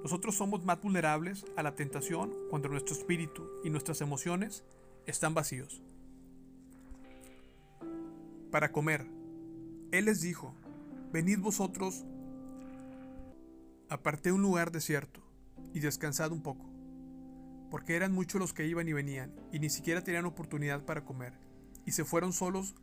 Nosotros 0.02 0.36
somos 0.36 0.66
más 0.66 0.82
vulnerables 0.82 1.46
a 1.56 1.64
la 1.64 1.76
tentación 1.76 2.34
cuando 2.50 2.70
nuestro 2.70 2.96
espíritu 2.96 3.48
y 3.64 3.70
nuestras 3.70 4.02
emociones 4.02 4.64
están 5.06 5.34
vacíos. 5.34 5.82
Para 8.52 8.72
comer, 8.72 9.06
Él 9.92 10.06
les 10.06 10.22
dijo, 10.22 10.54
venid 11.12 11.40
vosotros 11.40 12.06
Aparté 13.90 14.34
un 14.34 14.42
lugar 14.42 14.74
desierto 14.74 15.22
y 15.74 15.80
descansad 15.80 16.34
un 16.34 16.42
poco, 16.42 16.70
porque 17.72 17.96
eran 17.96 18.12
muchos 18.12 18.42
los 18.42 18.54
que 18.54 18.68
iban 18.68 18.86
y 18.90 18.92
venían, 18.92 19.34
y 19.54 19.60
ni 19.60 19.70
siquiera 19.70 20.04
tenían 20.04 20.26
oportunidad 20.26 20.84
para 20.84 21.06
comer, 21.06 21.32
y 21.86 21.94
se 21.94 22.04
fueron 22.04 22.34
solos 22.34 22.76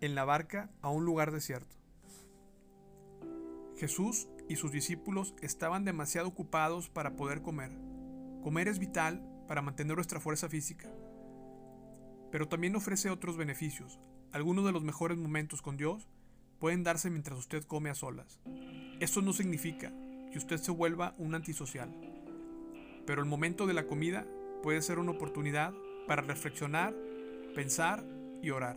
en 0.00 0.16
la 0.16 0.24
barca 0.24 0.68
a 0.82 0.88
un 0.88 1.04
lugar 1.04 1.30
desierto. 1.30 1.76
Jesús 3.76 4.26
y 4.48 4.56
sus 4.56 4.72
discípulos 4.72 5.32
estaban 5.42 5.84
demasiado 5.84 6.26
ocupados 6.26 6.88
para 6.88 7.14
poder 7.14 7.40
comer. 7.40 7.70
Comer 8.42 8.66
es 8.66 8.80
vital 8.80 9.24
para 9.46 9.62
mantener 9.62 9.94
nuestra 9.94 10.18
fuerza 10.18 10.48
física. 10.48 10.90
pero 12.32 12.48
también 12.48 12.76
ofrece 12.76 13.10
otros 13.10 13.36
beneficios. 13.36 13.98
Algunos 14.32 14.64
de 14.64 14.70
los 14.70 14.84
mejores 14.84 15.18
momentos 15.18 15.60
con 15.60 15.76
Dios 15.76 16.06
pueden 16.60 16.84
darse 16.84 17.10
mientras 17.10 17.36
usted 17.36 17.64
come 17.64 17.90
a 17.90 17.96
solas. 17.96 18.38
Esto 19.00 19.22
no 19.22 19.32
significa 19.32 19.92
que 20.30 20.38
usted 20.38 20.58
se 20.58 20.70
vuelva 20.70 21.14
un 21.18 21.34
antisocial, 21.34 21.90
pero 23.06 23.22
el 23.22 23.28
momento 23.28 23.66
de 23.66 23.74
la 23.74 23.88
comida 23.88 24.24
puede 24.62 24.82
ser 24.82 25.00
una 25.00 25.10
oportunidad 25.10 25.74
para 26.06 26.22
reflexionar, 26.22 26.94
pensar 27.56 28.04
y 28.40 28.50
orar. 28.50 28.76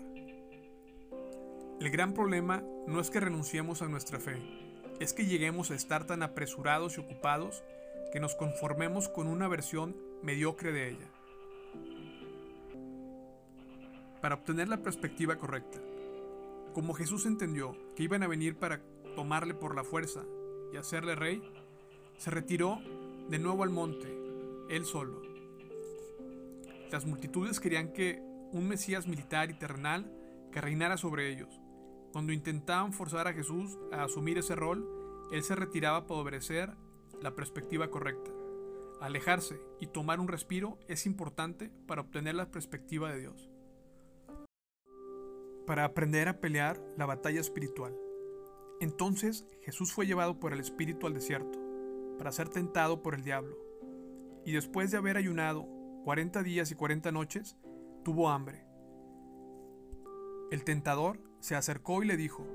El 1.80 1.90
gran 1.92 2.16
problema 2.16 2.64
no 2.88 3.00
es 3.00 3.12
que 3.12 3.20
renunciemos 3.20 3.84
a 3.84 3.88
nuestra 3.88 4.20
fe, 4.20 4.42
es 5.00 5.14
que 5.14 5.28
lleguemos 5.28 5.70
a 5.70 5.76
estar 5.76 6.08
tan 6.08 6.24
apresurados 6.24 6.98
y 6.98 7.02
ocupados 7.02 7.64
que 8.12 8.20
nos 8.20 8.34
conformemos 8.34 9.08
con 9.08 9.28
una 9.28 9.48
versión 9.48 9.96
mediocre 10.24 10.72
de 10.72 10.90
ella. 10.90 11.08
Para 14.24 14.36
obtener 14.36 14.70
la 14.70 14.82
perspectiva 14.82 15.36
correcta, 15.36 15.82
como 16.74 16.94
Jesús 16.94 17.26
entendió 17.26 17.76
que 17.94 18.04
iban 18.04 18.24
a 18.24 18.28
venir 18.30 18.56
para 18.56 18.82
tomarle 19.18 19.54
por 19.54 19.76
la 19.76 19.84
fuerza 19.84 20.24
y 20.72 20.78
hacerle 20.78 21.14
rey, 21.14 21.44
se 22.16 22.32
retiró 22.32 22.80
de 23.28 23.38
nuevo 23.38 23.64
al 23.64 23.70
monte, 23.70 24.08
él 24.70 24.86
solo. 24.86 25.22
Las 26.90 27.06
multitudes 27.06 27.60
querían 27.60 27.92
que 27.92 28.22
un 28.54 28.66
Mesías 28.70 29.08
militar 29.08 29.52
y 29.52 29.56
terrenal 29.56 30.10
que 30.54 30.62
reinara 30.62 30.96
sobre 30.96 31.30
ellos. 31.30 31.60
Cuando 32.14 32.32
intentaban 32.32 32.94
forzar 32.94 33.28
a 33.28 33.34
Jesús 33.34 33.78
a 33.92 34.06
asumir 34.06 34.38
ese 34.38 34.56
rol, 34.56 34.88
él 35.34 35.44
se 35.44 35.54
retiraba 35.54 36.08
para 36.08 36.22
obedecer 36.22 36.72
la 37.22 37.36
perspectiva 37.36 37.90
correcta. 37.90 38.32
Alejarse 39.02 39.60
y 39.82 39.88
tomar 39.88 40.22
un 40.22 40.30
respiro 40.30 40.80
es 40.88 41.06
importante 41.08 41.70
para 41.88 42.00
obtener 42.00 42.36
la 42.36 42.52
perspectiva 42.52 43.12
de 43.12 43.20
Dios. 43.20 43.53
Para 45.66 45.86
aprender 45.86 46.28
a 46.28 46.40
pelear 46.40 46.82
la 46.98 47.06
batalla 47.06 47.40
espiritual. 47.40 47.96
Entonces 48.80 49.46
Jesús 49.62 49.94
fue 49.94 50.06
llevado 50.06 50.40
por 50.40 50.52
el 50.52 50.60
Espíritu 50.60 51.08
al 51.08 51.14
desierto, 51.14 51.60
para 52.18 52.32
ser 52.32 52.50
tentado 52.50 53.02
por 53.02 53.16
el 53.16 53.24
diablo. 53.24 53.58
Y 54.46 54.52
después 54.52 54.92
de 54.92 54.98
haber 54.98 55.16
ayunado 55.16 55.66
40 56.04 56.44
días 56.44 56.70
y 56.72 56.76
40 56.76 57.12
noches, 57.14 57.56
tuvo 58.04 58.30
hambre. 58.30 58.66
El 60.52 60.66
tentador 60.66 61.20
se 61.40 61.56
acercó 61.56 62.04
y 62.04 62.08
le 62.08 62.18
dijo, 62.18 62.46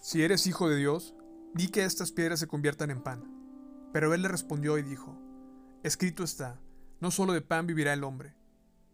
Si 0.00 0.22
eres 0.22 0.46
hijo 0.46 0.68
de 0.68 0.76
Dios, 0.76 1.14
di 1.54 1.68
que 1.68 1.84
estas 1.84 2.12
piedras 2.12 2.38
se 2.38 2.46
conviertan 2.46 2.90
en 2.90 3.02
pan. 3.02 3.24
Pero 3.92 4.14
él 4.14 4.22
le 4.22 4.28
respondió 4.28 4.78
y 4.78 4.82
dijo, 4.82 5.18
Escrito 5.82 6.22
está, 6.22 6.60
no 7.00 7.10
solo 7.10 7.32
de 7.32 7.42
pan 7.42 7.66
vivirá 7.66 7.92
el 7.92 8.04
hombre, 8.04 8.36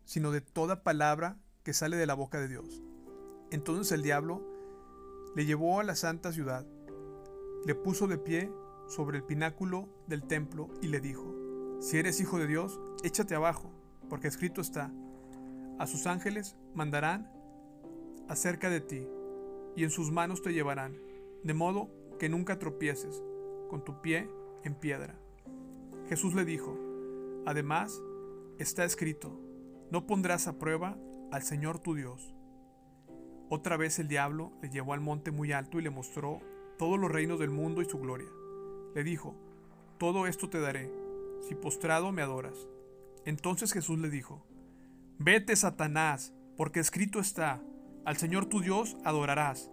sino 0.04 0.30
de 0.30 0.40
toda 0.40 0.82
palabra 0.82 1.41
que 1.62 1.72
sale 1.72 1.96
de 1.96 2.06
la 2.06 2.14
boca 2.14 2.40
de 2.40 2.48
Dios. 2.48 2.82
Entonces 3.50 3.92
el 3.92 4.02
diablo 4.02 4.42
le 5.34 5.44
llevó 5.46 5.80
a 5.80 5.84
la 5.84 5.94
santa 5.94 6.32
ciudad, 6.32 6.66
le 7.64 7.74
puso 7.74 8.06
de 8.06 8.18
pie 8.18 8.50
sobre 8.86 9.18
el 9.18 9.24
pináculo 9.24 9.88
del 10.06 10.24
templo 10.24 10.68
y 10.80 10.88
le 10.88 11.00
dijo, 11.00 11.34
Si 11.80 11.98
eres 11.98 12.20
hijo 12.20 12.38
de 12.38 12.46
Dios, 12.46 12.80
échate 13.02 13.34
abajo, 13.34 13.70
porque 14.08 14.28
escrito 14.28 14.60
está, 14.60 14.92
a 15.78 15.86
sus 15.86 16.06
ángeles 16.06 16.56
mandarán 16.74 17.30
acerca 18.28 18.70
de 18.70 18.80
ti, 18.80 19.06
y 19.74 19.84
en 19.84 19.90
sus 19.90 20.10
manos 20.10 20.42
te 20.42 20.52
llevarán, 20.52 20.96
de 21.42 21.54
modo 21.54 21.90
que 22.18 22.28
nunca 22.28 22.58
tropieces 22.58 23.22
con 23.68 23.84
tu 23.84 24.00
pie 24.00 24.28
en 24.64 24.74
piedra. 24.74 25.18
Jesús 26.08 26.34
le 26.34 26.44
dijo, 26.44 26.78
además, 27.46 28.00
está 28.58 28.84
escrito, 28.84 29.38
no 29.90 30.06
pondrás 30.06 30.46
a 30.46 30.58
prueba 30.58 30.96
al 31.32 31.42
Señor 31.42 31.78
tu 31.78 31.94
Dios. 31.94 32.34
Otra 33.48 33.78
vez 33.78 33.98
el 33.98 34.06
diablo 34.06 34.52
le 34.60 34.68
llevó 34.68 34.92
al 34.92 35.00
monte 35.00 35.30
muy 35.30 35.52
alto 35.52 35.80
y 35.80 35.82
le 35.82 35.88
mostró 35.88 36.40
todos 36.78 37.00
los 37.00 37.10
reinos 37.10 37.40
del 37.40 37.50
mundo 37.50 37.80
y 37.80 37.86
su 37.86 37.98
gloria. 37.98 38.28
Le 38.94 39.02
dijo, 39.02 39.34
todo 39.98 40.26
esto 40.26 40.50
te 40.50 40.60
daré, 40.60 40.92
si 41.48 41.54
postrado 41.54 42.12
me 42.12 42.20
adoras. 42.20 42.68
Entonces 43.24 43.72
Jesús 43.72 43.98
le 43.98 44.10
dijo, 44.10 44.44
Vete, 45.18 45.56
Satanás, 45.56 46.34
porque 46.56 46.80
escrito 46.80 47.18
está, 47.18 47.62
al 48.04 48.18
Señor 48.18 48.46
tu 48.46 48.60
Dios 48.60 48.98
adorarás, 49.02 49.70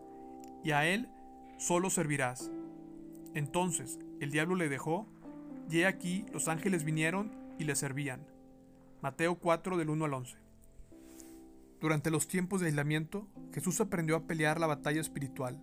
y 0.63 0.71
a 0.71 0.87
Él 0.87 1.09
solo 1.57 1.89
servirás. 1.89 2.51
Entonces 3.33 3.99
el 4.21 4.31
diablo 4.31 4.55
le 4.55 4.69
dejó, 4.69 5.07
y 5.69 5.79
he 5.79 5.87
aquí 5.87 6.25
los 6.31 6.47
ángeles 6.47 6.85
vinieron 6.85 7.31
y 7.57 7.65
le 7.65 7.75
servían. 7.75 8.25
Mateo 9.01 9.35
4 9.35 9.75
del 9.75 9.89
1 9.89 10.05
al 10.05 10.13
11. 10.13 10.48
Durante 11.79 12.11
los 12.11 12.27
tiempos 12.27 12.61
de 12.61 12.67
aislamiento, 12.67 13.27
Jesús 13.53 13.79
aprendió 13.79 14.15
a 14.15 14.27
pelear 14.27 14.59
la 14.59 14.67
batalla 14.67 14.99
espiritual. 14.99 15.61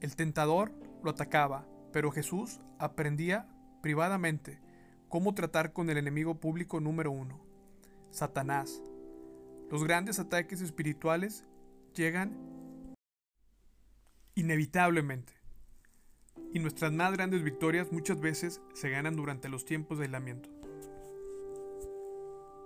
El 0.00 0.16
tentador 0.16 0.72
lo 1.02 1.10
atacaba, 1.10 1.66
pero 1.92 2.10
Jesús 2.10 2.60
aprendía 2.78 3.48
privadamente 3.82 4.60
cómo 5.08 5.34
tratar 5.34 5.72
con 5.72 5.90
el 5.90 5.98
enemigo 5.98 6.40
público 6.40 6.80
número 6.80 7.10
uno, 7.12 7.40
Satanás, 8.10 8.82
los 9.70 9.82
grandes 9.82 10.18
ataques 10.18 10.60
espirituales 10.60 11.44
llegan 11.94 12.94
inevitablemente. 14.34 15.32
Y 16.52 16.60
nuestras 16.60 16.92
más 16.92 17.12
grandes 17.12 17.42
victorias 17.42 17.90
muchas 17.90 18.20
veces 18.20 18.60
se 18.74 18.90
ganan 18.90 19.16
durante 19.16 19.48
los 19.48 19.64
tiempos 19.64 19.98
de 19.98 20.04
aislamiento. 20.04 20.48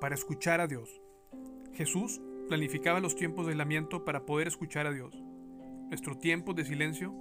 Para 0.01 0.15
escuchar 0.15 0.61
a 0.61 0.67
Dios. 0.67 1.01
Jesús 1.73 2.21
planificaba 2.49 3.01
los 3.01 3.15
tiempos 3.15 3.47
de 3.47 3.53
aislamiento 3.53 4.05
para 4.05 4.25
poder 4.27 4.49
escuchar 4.49 4.87
a 4.87 4.93
Dios. 4.93 5.15
Nuestro 5.89 6.17
tiempo 6.17 6.55
de 6.55 6.65
silencio 6.65 7.15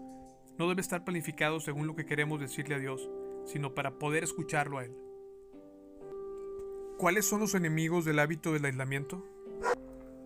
no 0.57 0.67
debe 0.67 0.81
estar 0.81 1.03
planificado 1.03 1.59
según 1.59 1.85
lo 1.85 1.95
que 1.95 2.05
queremos 2.05 2.39
decirle 2.39 2.75
a 2.75 2.79
Dios, 2.79 3.09
sino 3.45 3.75
para 3.75 3.99
poder 3.99 4.23
escucharlo 4.23 4.77
a 4.79 4.85
Él. 4.85 4.95
¿Cuáles 6.97 7.25
son 7.25 7.41
los 7.41 7.53
enemigos 7.53 8.05
del 8.05 8.19
hábito 8.19 8.53
del 8.53 8.65
aislamiento? 8.65 9.23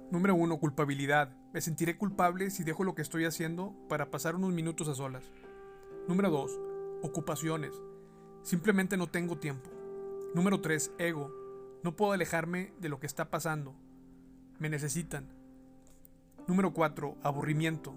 Número 0.09 0.35
1. 0.35 0.57
Culpabilidad. 0.57 1.35
Me 1.53 1.61
sentiré 1.61 1.97
culpable 1.97 2.49
si 2.49 2.63
dejo 2.63 2.83
lo 2.83 2.95
que 2.95 3.01
estoy 3.01 3.25
haciendo 3.25 3.75
para 3.89 4.09
pasar 4.09 4.35
unos 4.35 4.53
minutos 4.53 4.87
a 4.87 4.95
solas. 4.95 5.23
Número 6.07 6.29
2. 6.29 6.59
Ocupaciones. 7.01 7.73
Simplemente 8.41 8.95
no 8.95 9.07
tengo 9.07 9.37
tiempo. 9.37 9.69
Número 10.33 10.61
3. 10.61 10.93
Ego. 10.97 11.33
No 11.83 11.95
puedo 11.95 12.13
alejarme 12.13 12.73
de 12.79 12.89
lo 12.89 12.99
que 12.99 13.07
está 13.07 13.29
pasando. 13.29 13.75
Me 14.61 14.69
necesitan. 14.69 15.25
Número 16.47 16.71
4. 16.71 17.17
Aburrimiento. 17.23 17.95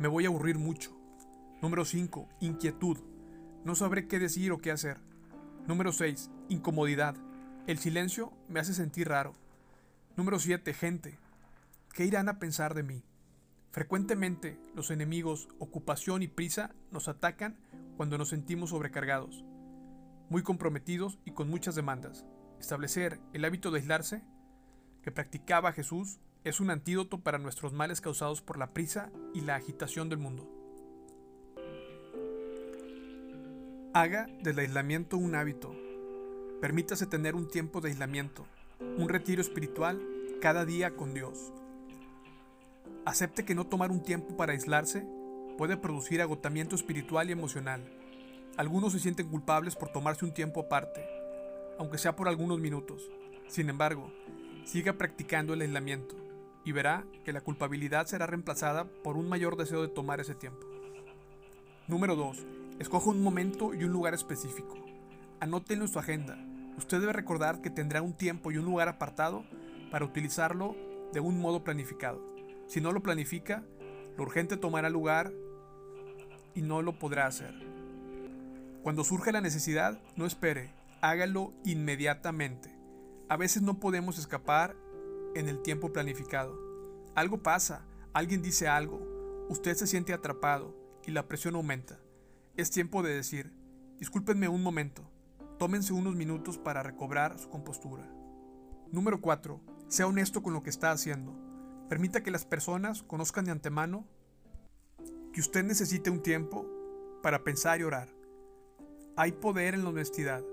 Me 0.00 0.08
voy 0.08 0.24
a 0.24 0.26
aburrir 0.26 0.58
mucho. 0.58 0.90
Número 1.62 1.84
5. 1.84 2.28
Inquietud. 2.40 2.98
No 3.64 3.76
sabré 3.76 4.08
qué 4.08 4.18
decir 4.18 4.50
o 4.50 4.58
qué 4.58 4.72
hacer. 4.72 4.98
Número 5.68 5.92
6. 5.92 6.32
Incomodidad. 6.48 7.14
El 7.68 7.78
silencio 7.78 8.32
me 8.48 8.58
hace 8.58 8.74
sentir 8.74 9.06
raro. 9.08 9.34
Número 10.16 10.40
7. 10.40 10.74
Gente. 10.74 11.16
¿Qué 11.92 12.04
irán 12.04 12.28
a 12.28 12.40
pensar 12.40 12.74
de 12.74 12.82
mí? 12.82 13.04
Frecuentemente 13.70 14.58
los 14.74 14.90
enemigos, 14.90 15.46
ocupación 15.60 16.24
y 16.24 16.26
prisa 16.26 16.74
nos 16.90 17.06
atacan 17.06 17.56
cuando 17.96 18.18
nos 18.18 18.30
sentimos 18.30 18.70
sobrecargados, 18.70 19.44
muy 20.28 20.42
comprometidos 20.42 21.20
y 21.24 21.30
con 21.30 21.48
muchas 21.48 21.76
demandas. 21.76 22.24
Establecer 22.58 23.20
el 23.32 23.44
hábito 23.44 23.70
de 23.70 23.78
aislarse 23.78 24.24
que 25.04 25.12
practicaba 25.12 25.72
Jesús 25.72 26.18
es 26.44 26.60
un 26.60 26.70
antídoto 26.70 27.20
para 27.20 27.36
nuestros 27.36 27.74
males 27.74 28.00
causados 28.00 28.40
por 28.40 28.56
la 28.56 28.72
prisa 28.72 29.10
y 29.34 29.42
la 29.42 29.54
agitación 29.54 30.08
del 30.08 30.18
mundo. 30.18 30.48
Haga 33.92 34.26
del 34.42 34.58
aislamiento 34.58 35.18
un 35.18 35.34
hábito. 35.34 35.76
Permítase 36.62 37.04
tener 37.04 37.34
un 37.34 37.50
tiempo 37.50 37.82
de 37.82 37.90
aislamiento, 37.90 38.46
un 38.96 39.10
retiro 39.10 39.42
espiritual 39.42 40.00
cada 40.40 40.64
día 40.64 40.96
con 40.96 41.12
Dios. 41.12 41.52
Acepte 43.04 43.44
que 43.44 43.54
no 43.54 43.66
tomar 43.66 43.90
un 43.90 44.02
tiempo 44.02 44.38
para 44.38 44.54
aislarse 44.54 45.06
puede 45.58 45.76
producir 45.76 46.22
agotamiento 46.22 46.74
espiritual 46.74 47.28
y 47.28 47.32
emocional. 47.32 47.82
Algunos 48.56 48.94
se 48.94 49.00
sienten 49.00 49.28
culpables 49.28 49.76
por 49.76 49.90
tomarse 49.90 50.24
un 50.24 50.32
tiempo 50.32 50.62
aparte, 50.62 51.04
aunque 51.78 51.98
sea 51.98 52.16
por 52.16 52.26
algunos 52.26 52.58
minutos. 52.58 53.10
Sin 53.48 53.68
embargo, 53.68 54.10
siga 54.64 54.94
practicando 54.94 55.54
el 55.54 55.60
aislamiento 55.60 56.16
y 56.64 56.72
verá 56.72 57.04
que 57.24 57.32
la 57.32 57.40
culpabilidad 57.42 58.06
será 58.06 58.26
reemplazada 58.26 58.84
por 58.84 59.16
un 59.16 59.28
mayor 59.28 59.56
deseo 59.56 59.82
de 59.82 59.88
tomar 59.88 60.20
ese 60.20 60.34
tiempo. 60.34 60.66
Número 61.86 62.16
2. 62.16 62.38
Escoja 62.78 63.10
un 63.10 63.22
momento 63.22 63.74
y 63.74 63.84
un 63.84 63.92
lugar 63.92 64.14
específico. 64.14 64.76
Anótenlo 65.40 65.84
en 65.84 65.90
su 65.92 65.98
agenda. 65.98 66.38
Usted 66.78 67.00
debe 67.00 67.12
recordar 67.12 67.60
que 67.60 67.70
tendrá 67.70 68.02
un 68.02 68.14
tiempo 68.14 68.50
y 68.50 68.56
un 68.56 68.64
lugar 68.64 68.88
apartado 68.88 69.44
para 69.90 70.04
utilizarlo 70.04 70.74
de 71.12 71.20
un 71.20 71.38
modo 71.40 71.62
planificado. 71.62 72.20
Si 72.66 72.80
no 72.80 72.90
lo 72.90 73.02
planifica, 73.02 73.62
lo 74.16 74.24
urgente 74.24 74.56
tomará 74.56 74.88
lugar 74.88 75.32
y 76.54 76.62
no 76.62 76.82
lo 76.82 76.98
podrá 76.98 77.26
hacer. 77.26 77.54
Cuando 78.82 79.04
surge 79.04 79.32
la 79.32 79.40
necesidad, 79.40 80.00
no 80.16 80.26
espere, 80.26 80.70
hágalo 81.00 81.52
inmediatamente. 81.64 82.73
A 83.28 83.38
veces 83.38 83.62
no 83.62 83.80
podemos 83.80 84.18
escapar 84.18 84.76
en 85.34 85.48
el 85.48 85.62
tiempo 85.62 85.92
planificado. 85.92 86.58
Algo 87.14 87.42
pasa, 87.42 87.86
alguien 88.12 88.42
dice 88.42 88.68
algo, 88.68 89.00
usted 89.48 89.74
se 89.76 89.86
siente 89.86 90.12
atrapado 90.12 90.76
y 91.06 91.10
la 91.10 91.26
presión 91.26 91.54
aumenta. 91.54 91.98
Es 92.56 92.70
tiempo 92.70 93.02
de 93.02 93.14
decir, 93.14 93.50
discúlpenme 93.98 94.48
un 94.48 94.62
momento, 94.62 95.10
tómense 95.58 95.94
unos 95.94 96.14
minutos 96.14 96.58
para 96.58 96.82
recobrar 96.82 97.38
su 97.38 97.48
compostura. 97.48 98.06
Número 98.92 99.20
4. 99.22 99.58
Sea 99.88 100.06
honesto 100.06 100.42
con 100.42 100.52
lo 100.52 100.62
que 100.62 100.70
está 100.70 100.90
haciendo. 100.90 101.34
Permita 101.88 102.22
que 102.22 102.30
las 102.30 102.44
personas 102.44 103.02
conozcan 103.02 103.46
de 103.46 103.52
antemano 103.52 104.04
que 105.32 105.40
usted 105.40 105.64
necesite 105.64 106.10
un 106.10 106.22
tiempo 106.22 106.66
para 107.22 107.42
pensar 107.42 107.80
y 107.80 107.84
orar. 107.84 108.08
Hay 109.16 109.32
poder 109.32 109.74
en 109.74 109.82
la 109.82 109.90
honestidad. 109.90 110.44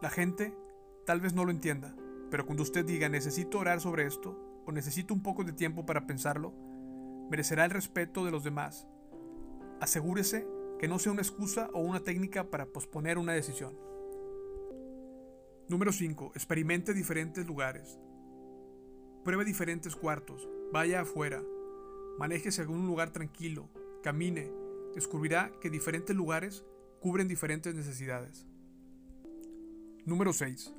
La 0.00 0.10
gente 0.10 0.56
tal 1.04 1.20
vez 1.20 1.34
no 1.34 1.44
lo 1.44 1.50
entienda, 1.50 1.94
pero 2.30 2.46
cuando 2.46 2.62
usted 2.62 2.84
diga 2.84 3.08
necesito 3.08 3.58
orar 3.58 3.80
sobre 3.80 4.06
esto 4.06 4.62
o 4.66 4.72
necesito 4.72 5.14
un 5.14 5.22
poco 5.22 5.44
de 5.44 5.52
tiempo 5.52 5.86
para 5.86 6.06
pensarlo, 6.06 6.52
merecerá 7.30 7.64
el 7.64 7.70
respeto 7.70 8.24
de 8.24 8.30
los 8.30 8.44
demás. 8.44 8.86
Asegúrese 9.80 10.46
que 10.78 10.88
no 10.88 10.98
sea 10.98 11.12
una 11.12 11.22
excusa 11.22 11.68
o 11.72 11.80
una 11.80 12.00
técnica 12.00 12.50
para 12.50 12.66
posponer 12.66 13.18
una 13.18 13.32
decisión. 13.32 13.78
Número 15.68 15.92
5. 15.92 16.32
Experimente 16.34 16.92
diferentes 16.92 17.46
lugares. 17.46 17.98
Pruebe 19.24 19.44
diferentes 19.44 19.96
cuartos. 19.96 20.48
Vaya 20.72 21.00
afuera. 21.00 21.42
Manéjese 22.18 22.62
a 22.62 22.68
un 22.68 22.86
lugar 22.86 23.10
tranquilo, 23.10 23.68
camine, 24.02 24.52
descubrirá 24.94 25.50
que 25.60 25.70
diferentes 25.70 26.14
lugares 26.14 26.64
cubren 27.00 27.26
diferentes 27.26 27.74
necesidades. 27.74 28.46
Número 30.04 30.32
6. 30.32 30.72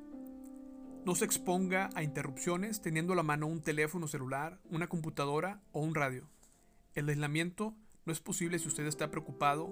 No 1.05 1.13
se 1.13 1.23
exponga 1.23 1.91
a 1.93 2.01
interrupciones 2.01 2.81
teniendo 2.81 3.13
a 3.13 3.15
la 3.15 3.21
mano 3.21 3.45
un 3.45 3.61
teléfono 3.61 4.07
celular, 4.07 4.59
una 4.71 4.87
computadora 4.87 5.61
o 5.71 5.81
un 5.81 5.93
radio. 5.93 6.27
El 6.95 7.07
aislamiento 7.07 7.75
no 8.05 8.11
es 8.11 8.19
posible 8.19 8.57
si 8.57 8.67
usted 8.67 8.87
está 8.87 9.11
preocupado 9.11 9.71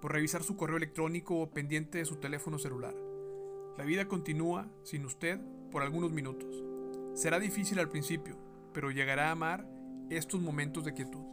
por 0.00 0.12
revisar 0.12 0.42
su 0.42 0.56
correo 0.56 0.78
electrónico 0.78 1.38
o 1.38 1.50
pendiente 1.50 1.98
de 1.98 2.06
su 2.06 2.16
teléfono 2.16 2.58
celular. 2.58 2.94
La 3.76 3.84
vida 3.84 4.08
continúa 4.08 4.70
sin 4.84 5.04
usted 5.04 5.38
por 5.70 5.82
algunos 5.82 6.12
minutos. 6.12 6.64
Será 7.12 7.38
difícil 7.38 7.78
al 7.78 7.90
principio, 7.90 8.38
pero 8.72 8.90
llegará 8.90 9.28
a 9.28 9.32
amar 9.32 9.66
estos 10.08 10.40
momentos 10.40 10.86
de 10.86 10.94
quietud. 10.94 11.26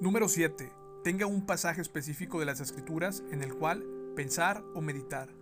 Número 0.00 0.28
7. 0.28 0.72
Tenga 1.04 1.26
un 1.26 1.44
pasaje 1.44 1.82
específico 1.82 2.40
de 2.40 2.46
las 2.46 2.60
escrituras 2.60 3.22
en 3.30 3.42
el 3.42 3.54
cual 3.54 3.84
pensar 4.16 4.64
o 4.74 4.80
meditar. 4.80 5.39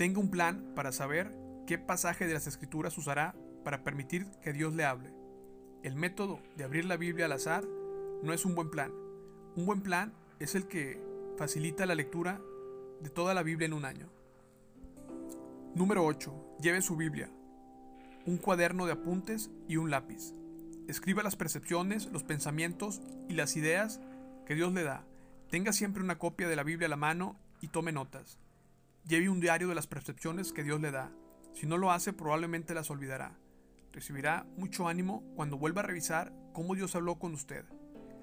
Tenga 0.00 0.18
un 0.18 0.30
plan 0.30 0.72
para 0.74 0.92
saber 0.92 1.30
qué 1.66 1.76
pasaje 1.76 2.26
de 2.26 2.32
las 2.32 2.46
escrituras 2.46 2.96
usará 2.96 3.34
para 3.62 3.84
permitir 3.84 4.24
que 4.42 4.54
Dios 4.54 4.74
le 4.74 4.86
hable. 4.86 5.12
El 5.82 5.94
método 5.94 6.40
de 6.56 6.64
abrir 6.64 6.86
la 6.86 6.96
Biblia 6.96 7.26
al 7.26 7.32
azar 7.32 7.66
no 8.22 8.32
es 8.32 8.46
un 8.46 8.54
buen 8.54 8.70
plan. 8.70 8.94
Un 9.56 9.66
buen 9.66 9.82
plan 9.82 10.14
es 10.38 10.54
el 10.54 10.68
que 10.68 11.04
facilita 11.36 11.84
la 11.84 11.94
lectura 11.94 12.40
de 13.02 13.10
toda 13.10 13.34
la 13.34 13.42
Biblia 13.42 13.66
en 13.66 13.74
un 13.74 13.84
año. 13.84 14.08
Número 15.74 16.02
8. 16.06 16.56
Lleve 16.62 16.80
su 16.80 16.96
Biblia, 16.96 17.28
un 18.24 18.38
cuaderno 18.38 18.86
de 18.86 18.92
apuntes 18.92 19.50
y 19.68 19.76
un 19.76 19.90
lápiz. 19.90 20.32
Escriba 20.88 21.22
las 21.22 21.36
percepciones, 21.36 22.06
los 22.06 22.24
pensamientos 22.24 23.02
y 23.28 23.34
las 23.34 23.54
ideas 23.54 24.00
que 24.46 24.54
Dios 24.54 24.72
le 24.72 24.82
da. 24.82 25.04
Tenga 25.50 25.74
siempre 25.74 26.02
una 26.02 26.18
copia 26.18 26.48
de 26.48 26.56
la 26.56 26.62
Biblia 26.62 26.86
a 26.86 26.88
la 26.88 26.96
mano 26.96 27.36
y 27.60 27.68
tome 27.68 27.92
notas. 27.92 28.38
Lleve 29.06 29.28
un 29.28 29.40
diario 29.40 29.68
de 29.68 29.74
las 29.74 29.86
percepciones 29.86 30.52
que 30.52 30.62
Dios 30.62 30.80
le 30.80 30.90
da. 30.90 31.12
Si 31.54 31.66
no 31.66 31.78
lo 31.78 31.90
hace, 31.90 32.12
probablemente 32.12 32.74
las 32.74 32.90
olvidará. 32.90 33.38
Recibirá 33.92 34.46
mucho 34.56 34.88
ánimo 34.88 35.24
cuando 35.34 35.58
vuelva 35.58 35.80
a 35.80 35.86
revisar 35.86 36.32
cómo 36.52 36.74
Dios 36.74 36.94
habló 36.94 37.18
con 37.18 37.34
usted. 37.34 37.64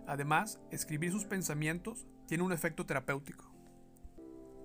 Además, 0.08 0.60
escribir 0.72 1.12
sus 1.12 1.26
pensamientos 1.26 2.08
tiene 2.28 2.44
un 2.44 2.54
efecto 2.54 2.86
terapéutico. 2.86 3.52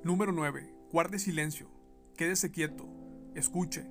Número 0.05 0.33
9. 0.33 0.73
Guarde 0.93 1.19
silencio. 1.19 1.71
Quédese 2.17 2.51
quieto. 2.51 2.89
Escuche. 3.35 3.87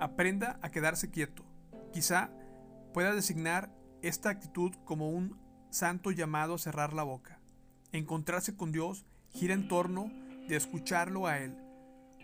Aprenda 0.00 0.58
a 0.62 0.70
quedarse 0.70 1.10
quieto. 1.10 1.44
Quizá 1.92 2.30
pueda 2.92 3.14
designar 3.14 3.70
esta 4.02 4.30
actitud 4.30 4.74
como 4.84 5.10
un 5.10 5.38
santo 5.70 6.10
llamado 6.10 6.54
a 6.54 6.58
cerrar 6.58 6.92
la 6.92 7.02
boca. 7.02 7.40
Encontrarse 7.92 8.56
con 8.56 8.72
Dios 8.72 9.06
gira 9.30 9.54
en 9.54 9.68
torno 9.68 10.10
de 10.48 10.56
escucharlo 10.56 11.26
a 11.26 11.38
Él. 11.38 11.54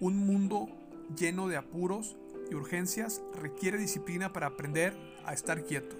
Un 0.00 0.16
mundo 0.26 0.68
lleno 1.16 1.48
de 1.48 1.56
apuros 1.56 2.16
y 2.50 2.54
urgencias 2.54 3.22
requiere 3.34 3.78
disciplina 3.78 4.32
para 4.32 4.48
aprender 4.48 4.96
a 5.24 5.32
estar 5.32 5.64
quieto. 5.64 5.96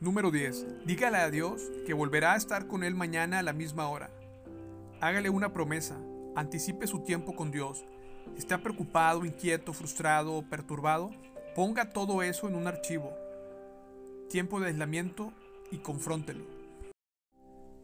Número 0.00 0.30
10. 0.30 0.86
Dígale 0.86 1.18
a 1.18 1.30
Dios 1.30 1.70
que 1.86 1.94
volverá 1.94 2.34
a 2.34 2.36
estar 2.36 2.66
con 2.66 2.84
Él 2.84 2.94
mañana 2.94 3.38
a 3.38 3.42
la 3.42 3.52
misma 3.52 3.88
hora. 3.88 4.10
Hágale 5.00 5.30
una 5.30 5.52
promesa. 5.52 5.96
Anticipe 6.36 6.86
su 6.86 7.00
tiempo 7.00 7.34
con 7.34 7.50
Dios. 7.50 7.84
Si 8.34 8.38
está 8.38 8.62
preocupado, 8.62 9.24
inquieto, 9.24 9.72
frustrado 9.72 10.34
o 10.34 10.42
perturbado, 10.42 11.10
ponga 11.54 11.90
todo 11.90 12.22
eso 12.22 12.48
en 12.48 12.54
un 12.54 12.66
archivo 12.66 13.12
tiempo 14.30 14.60
de 14.60 14.68
aislamiento 14.68 15.32
y 15.72 15.78
confróntelo. 15.78 16.44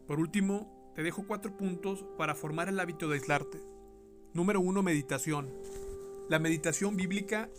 Por 0.07 0.19
último, 0.19 0.76
te 0.97 1.03
dejo 1.03 1.27
cuatro 1.27 1.55
puntos 1.55 2.03
para 2.17 2.33
formar 2.33 2.69
el 2.69 2.79
hábito 2.79 3.07
de 3.07 3.17
aislarte. 3.17 3.61
Número 4.33 4.59
1. 4.61 4.81
Meditación. 4.81 5.53
La 6.27 6.39
meditación 6.39 6.97
bíblica 6.97 7.51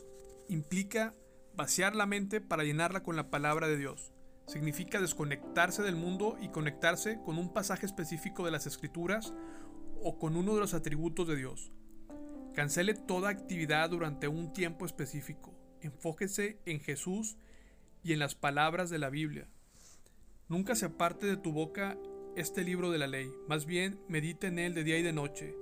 implica 0.49 1.15
vaciar 1.55 1.95
la 1.95 2.05
mente 2.05 2.41
para 2.41 2.65
llenarla 2.65 3.05
con 3.05 3.15
la 3.15 3.31
palabra 3.31 3.69
de 3.69 3.77
Dios. 3.77 4.11
Significa 4.49 5.01
desconectarse 5.01 5.85
del 5.85 5.95
mundo 5.95 6.37
y 6.41 6.49
conectarse 6.49 7.21
con 7.25 7.39
un 7.39 7.53
pasaje 7.53 7.87
específico 7.87 8.45
de 8.45 8.51
las 8.51 8.67
escrituras 8.67 9.33
o 10.03 10.19
con 10.19 10.35
uno 10.35 10.55
de 10.55 10.61
los 10.61 10.75
atributos 10.75 11.29
de 11.29 11.37
Dios. 11.37 11.71
Cancele 12.55 12.95
toda 12.95 13.31
actividad 13.31 13.91
durante 13.91 14.27
un 14.27 14.53
tiempo 14.53 14.85
específico. 14.85 15.55
Enfóquese 15.81 16.59
en 16.67 16.81
Jesús 16.81 17.37
y 18.03 18.15
en 18.15 18.19
las 18.19 18.35
palabras 18.35 18.91
de 18.91 18.99
la 18.99 19.11
Biblia. 19.11 19.49
Nunca 20.49 20.75
se 20.75 20.87
aparte 20.87 21.29
de 21.29 21.37
tu 21.37 21.53
boca 21.53 21.97
este 22.41 22.63
libro 22.63 22.91
de 22.93 22.99
la 22.99 23.09
ley, 23.09 23.33
más 23.49 23.67
bien 23.67 24.01
medita 24.07 24.47
en 24.47 24.61
él 24.61 24.73
de 24.73 24.85
día 24.85 24.97
y 24.97 25.03
de 25.03 25.13
noche, 25.13 25.57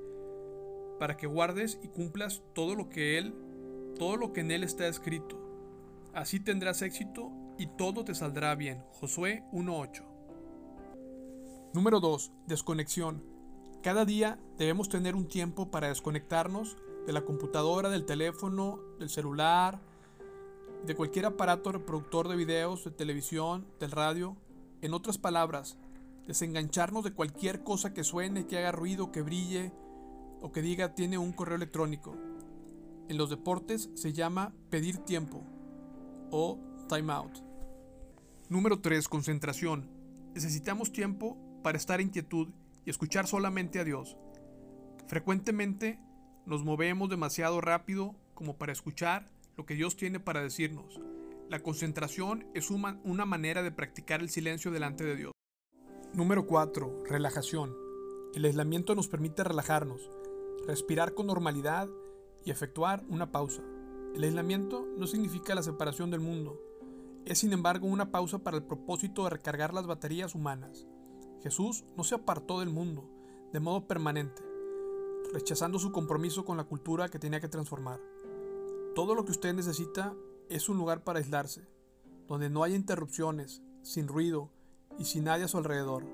para 0.98 1.16
que 1.16 1.26
guardes 1.26 1.78
y 1.82 1.88
cumplas 1.88 2.42
todo 2.54 2.74
lo 2.74 2.90
que 2.90 3.16
él, 3.16 3.34
todo 3.98 4.16
lo 4.16 4.34
que 4.34 4.42
en 4.42 4.50
él 4.50 4.62
está 4.62 4.86
escrito. 4.86 5.40
Así 6.12 6.38
tendrás 6.38 6.82
éxito 6.82 7.32
y 7.58 7.66
todo 7.78 8.04
te 8.04 8.14
saldrá 8.14 8.54
bien. 8.54 8.84
Josué 8.92 9.42
1:8. 9.52 10.04
Número 11.72 12.00
2. 12.00 12.30
Desconexión. 12.46 13.24
Cada 13.82 14.04
día 14.04 14.38
debemos 14.58 14.90
tener 14.90 15.14
un 15.14 15.28
tiempo 15.28 15.70
para 15.70 15.88
desconectarnos 15.88 16.76
de 17.06 17.12
la 17.14 17.22
computadora, 17.22 17.88
del 17.88 18.04
teléfono, 18.04 18.80
del 18.98 19.08
celular, 19.08 19.80
de 20.84 20.94
cualquier 20.94 21.24
aparato 21.24 21.72
reproductor 21.72 22.28
de 22.28 22.36
videos, 22.36 22.84
de 22.84 22.90
televisión, 22.90 23.66
del 23.80 23.92
radio. 23.92 24.36
En 24.82 24.92
otras 24.92 25.16
palabras, 25.16 25.78
desengancharnos 26.26 27.04
de 27.04 27.12
cualquier 27.12 27.62
cosa 27.62 27.94
que 27.94 28.04
suene, 28.04 28.46
que 28.46 28.58
haga 28.58 28.72
ruido, 28.72 29.12
que 29.12 29.22
brille 29.22 29.72
o 30.40 30.52
que 30.52 30.62
diga 30.62 30.94
tiene 30.94 31.18
un 31.18 31.32
correo 31.32 31.56
electrónico. 31.56 32.16
En 33.08 33.16
los 33.16 33.30
deportes 33.30 33.90
se 33.94 34.12
llama 34.12 34.52
pedir 34.70 34.98
tiempo 34.98 35.44
o 36.30 36.58
time 36.88 37.12
out. 37.12 37.38
Número 38.48 38.80
3. 38.80 39.08
Concentración. 39.08 39.88
Necesitamos 40.34 40.92
tiempo 40.92 41.38
para 41.62 41.78
estar 41.78 42.00
en 42.00 42.10
quietud 42.10 42.48
y 42.84 42.90
escuchar 42.90 43.26
solamente 43.26 43.78
a 43.78 43.84
Dios. 43.84 44.16
Frecuentemente 45.06 46.00
nos 46.44 46.64
movemos 46.64 47.08
demasiado 47.08 47.60
rápido 47.60 48.14
como 48.34 48.56
para 48.56 48.72
escuchar 48.72 49.30
lo 49.56 49.66
que 49.66 49.74
Dios 49.74 49.96
tiene 49.96 50.20
para 50.20 50.42
decirnos. 50.42 51.00
La 51.48 51.60
concentración 51.60 52.46
es 52.54 52.70
una 52.70 53.24
manera 53.24 53.62
de 53.62 53.70
practicar 53.70 54.20
el 54.20 54.30
silencio 54.30 54.70
delante 54.70 55.04
de 55.04 55.16
Dios. 55.16 55.35
Número 56.16 56.46
4. 56.46 57.02
Relajación. 57.04 57.76
El 58.32 58.46
aislamiento 58.46 58.94
nos 58.94 59.06
permite 59.06 59.44
relajarnos, 59.44 60.08
respirar 60.66 61.12
con 61.12 61.26
normalidad 61.26 61.90
y 62.42 62.50
efectuar 62.50 63.04
una 63.10 63.30
pausa. 63.32 63.60
El 64.14 64.24
aislamiento 64.24 64.86
no 64.96 65.06
significa 65.06 65.54
la 65.54 65.62
separación 65.62 66.10
del 66.10 66.20
mundo, 66.20 66.58
es 67.26 67.40
sin 67.40 67.52
embargo 67.52 67.86
una 67.86 68.12
pausa 68.12 68.38
para 68.38 68.56
el 68.56 68.62
propósito 68.62 69.24
de 69.24 69.28
recargar 69.28 69.74
las 69.74 69.86
baterías 69.86 70.34
humanas. 70.34 70.86
Jesús 71.42 71.84
no 71.98 72.02
se 72.02 72.14
apartó 72.14 72.60
del 72.60 72.70
mundo 72.70 73.06
de 73.52 73.60
modo 73.60 73.86
permanente, 73.86 74.42
rechazando 75.34 75.78
su 75.78 75.92
compromiso 75.92 76.46
con 76.46 76.56
la 76.56 76.64
cultura 76.64 77.10
que 77.10 77.18
tenía 77.18 77.42
que 77.42 77.48
transformar. 77.48 78.00
Todo 78.94 79.14
lo 79.14 79.26
que 79.26 79.32
usted 79.32 79.52
necesita 79.52 80.14
es 80.48 80.70
un 80.70 80.78
lugar 80.78 81.04
para 81.04 81.18
aislarse, 81.18 81.68
donde 82.26 82.48
no 82.48 82.62
haya 82.62 82.74
interrupciones, 82.74 83.60
sin 83.82 84.08
ruido 84.08 84.55
y 84.98 85.04
sin 85.04 85.24
nadie 85.24 85.44
a 85.44 85.48
su 85.48 85.58
alrededor. 85.58 86.04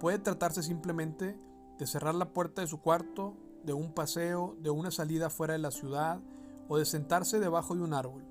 Puede 0.00 0.18
tratarse 0.18 0.62
simplemente 0.62 1.36
de 1.78 1.86
cerrar 1.86 2.14
la 2.14 2.32
puerta 2.32 2.60
de 2.60 2.68
su 2.68 2.80
cuarto, 2.80 3.36
de 3.64 3.72
un 3.72 3.92
paseo, 3.92 4.56
de 4.60 4.70
una 4.70 4.90
salida 4.90 5.30
fuera 5.30 5.52
de 5.52 5.58
la 5.58 5.70
ciudad 5.70 6.20
o 6.68 6.78
de 6.78 6.84
sentarse 6.84 7.40
debajo 7.40 7.74
de 7.74 7.82
un 7.82 7.94
árbol. 7.94 8.24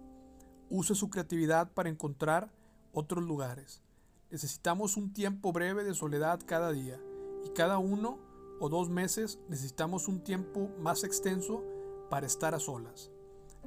use 0.70 0.96
su 0.96 1.10
creatividad 1.10 1.72
para 1.72 1.90
encontrar 1.90 2.52
otros 2.92 3.24
lugares. 3.24 3.82
Necesitamos 4.30 4.98
un 4.98 5.14
tiempo 5.14 5.54
breve 5.54 5.86
de 5.86 5.94
soledad 5.94 6.42
cada 6.46 6.72
día 6.74 7.00
y 7.46 7.50
cada 7.50 7.78
uno 7.78 8.20
o 8.60 8.68
dos 8.68 8.90
meses 8.90 9.40
necesitamos 9.48 10.10
un 10.10 10.24
tiempo 10.24 10.70
más 10.80 11.04
extenso 11.06 11.64
para 12.10 12.26
estar 12.26 12.54
a 12.54 12.60
solas. 12.60 13.12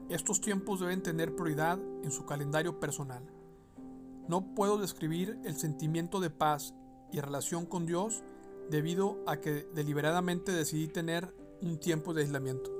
Estos 0.09 0.40
tiempos 0.40 0.80
deben 0.80 1.02
tener 1.02 1.35
prioridad 1.35 1.78
en 2.02 2.11
su 2.11 2.26
calendario 2.26 2.80
personal. 2.80 3.22
No 4.30 4.54
puedo 4.54 4.78
describir 4.78 5.40
el 5.44 5.56
sentimiento 5.56 6.20
de 6.20 6.30
paz 6.30 6.72
y 7.10 7.18
relación 7.18 7.66
con 7.66 7.84
Dios 7.84 8.22
debido 8.70 9.18
a 9.26 9.40
que 9.40 9.66
deliberadamente 9.74 10.52
decidí 10.52 10.86
tener 10.86 11.34
un 11.60 11.80
tiempo 11.80 12.14
de 12.14 12.22
aislamiento. 12.22 12.79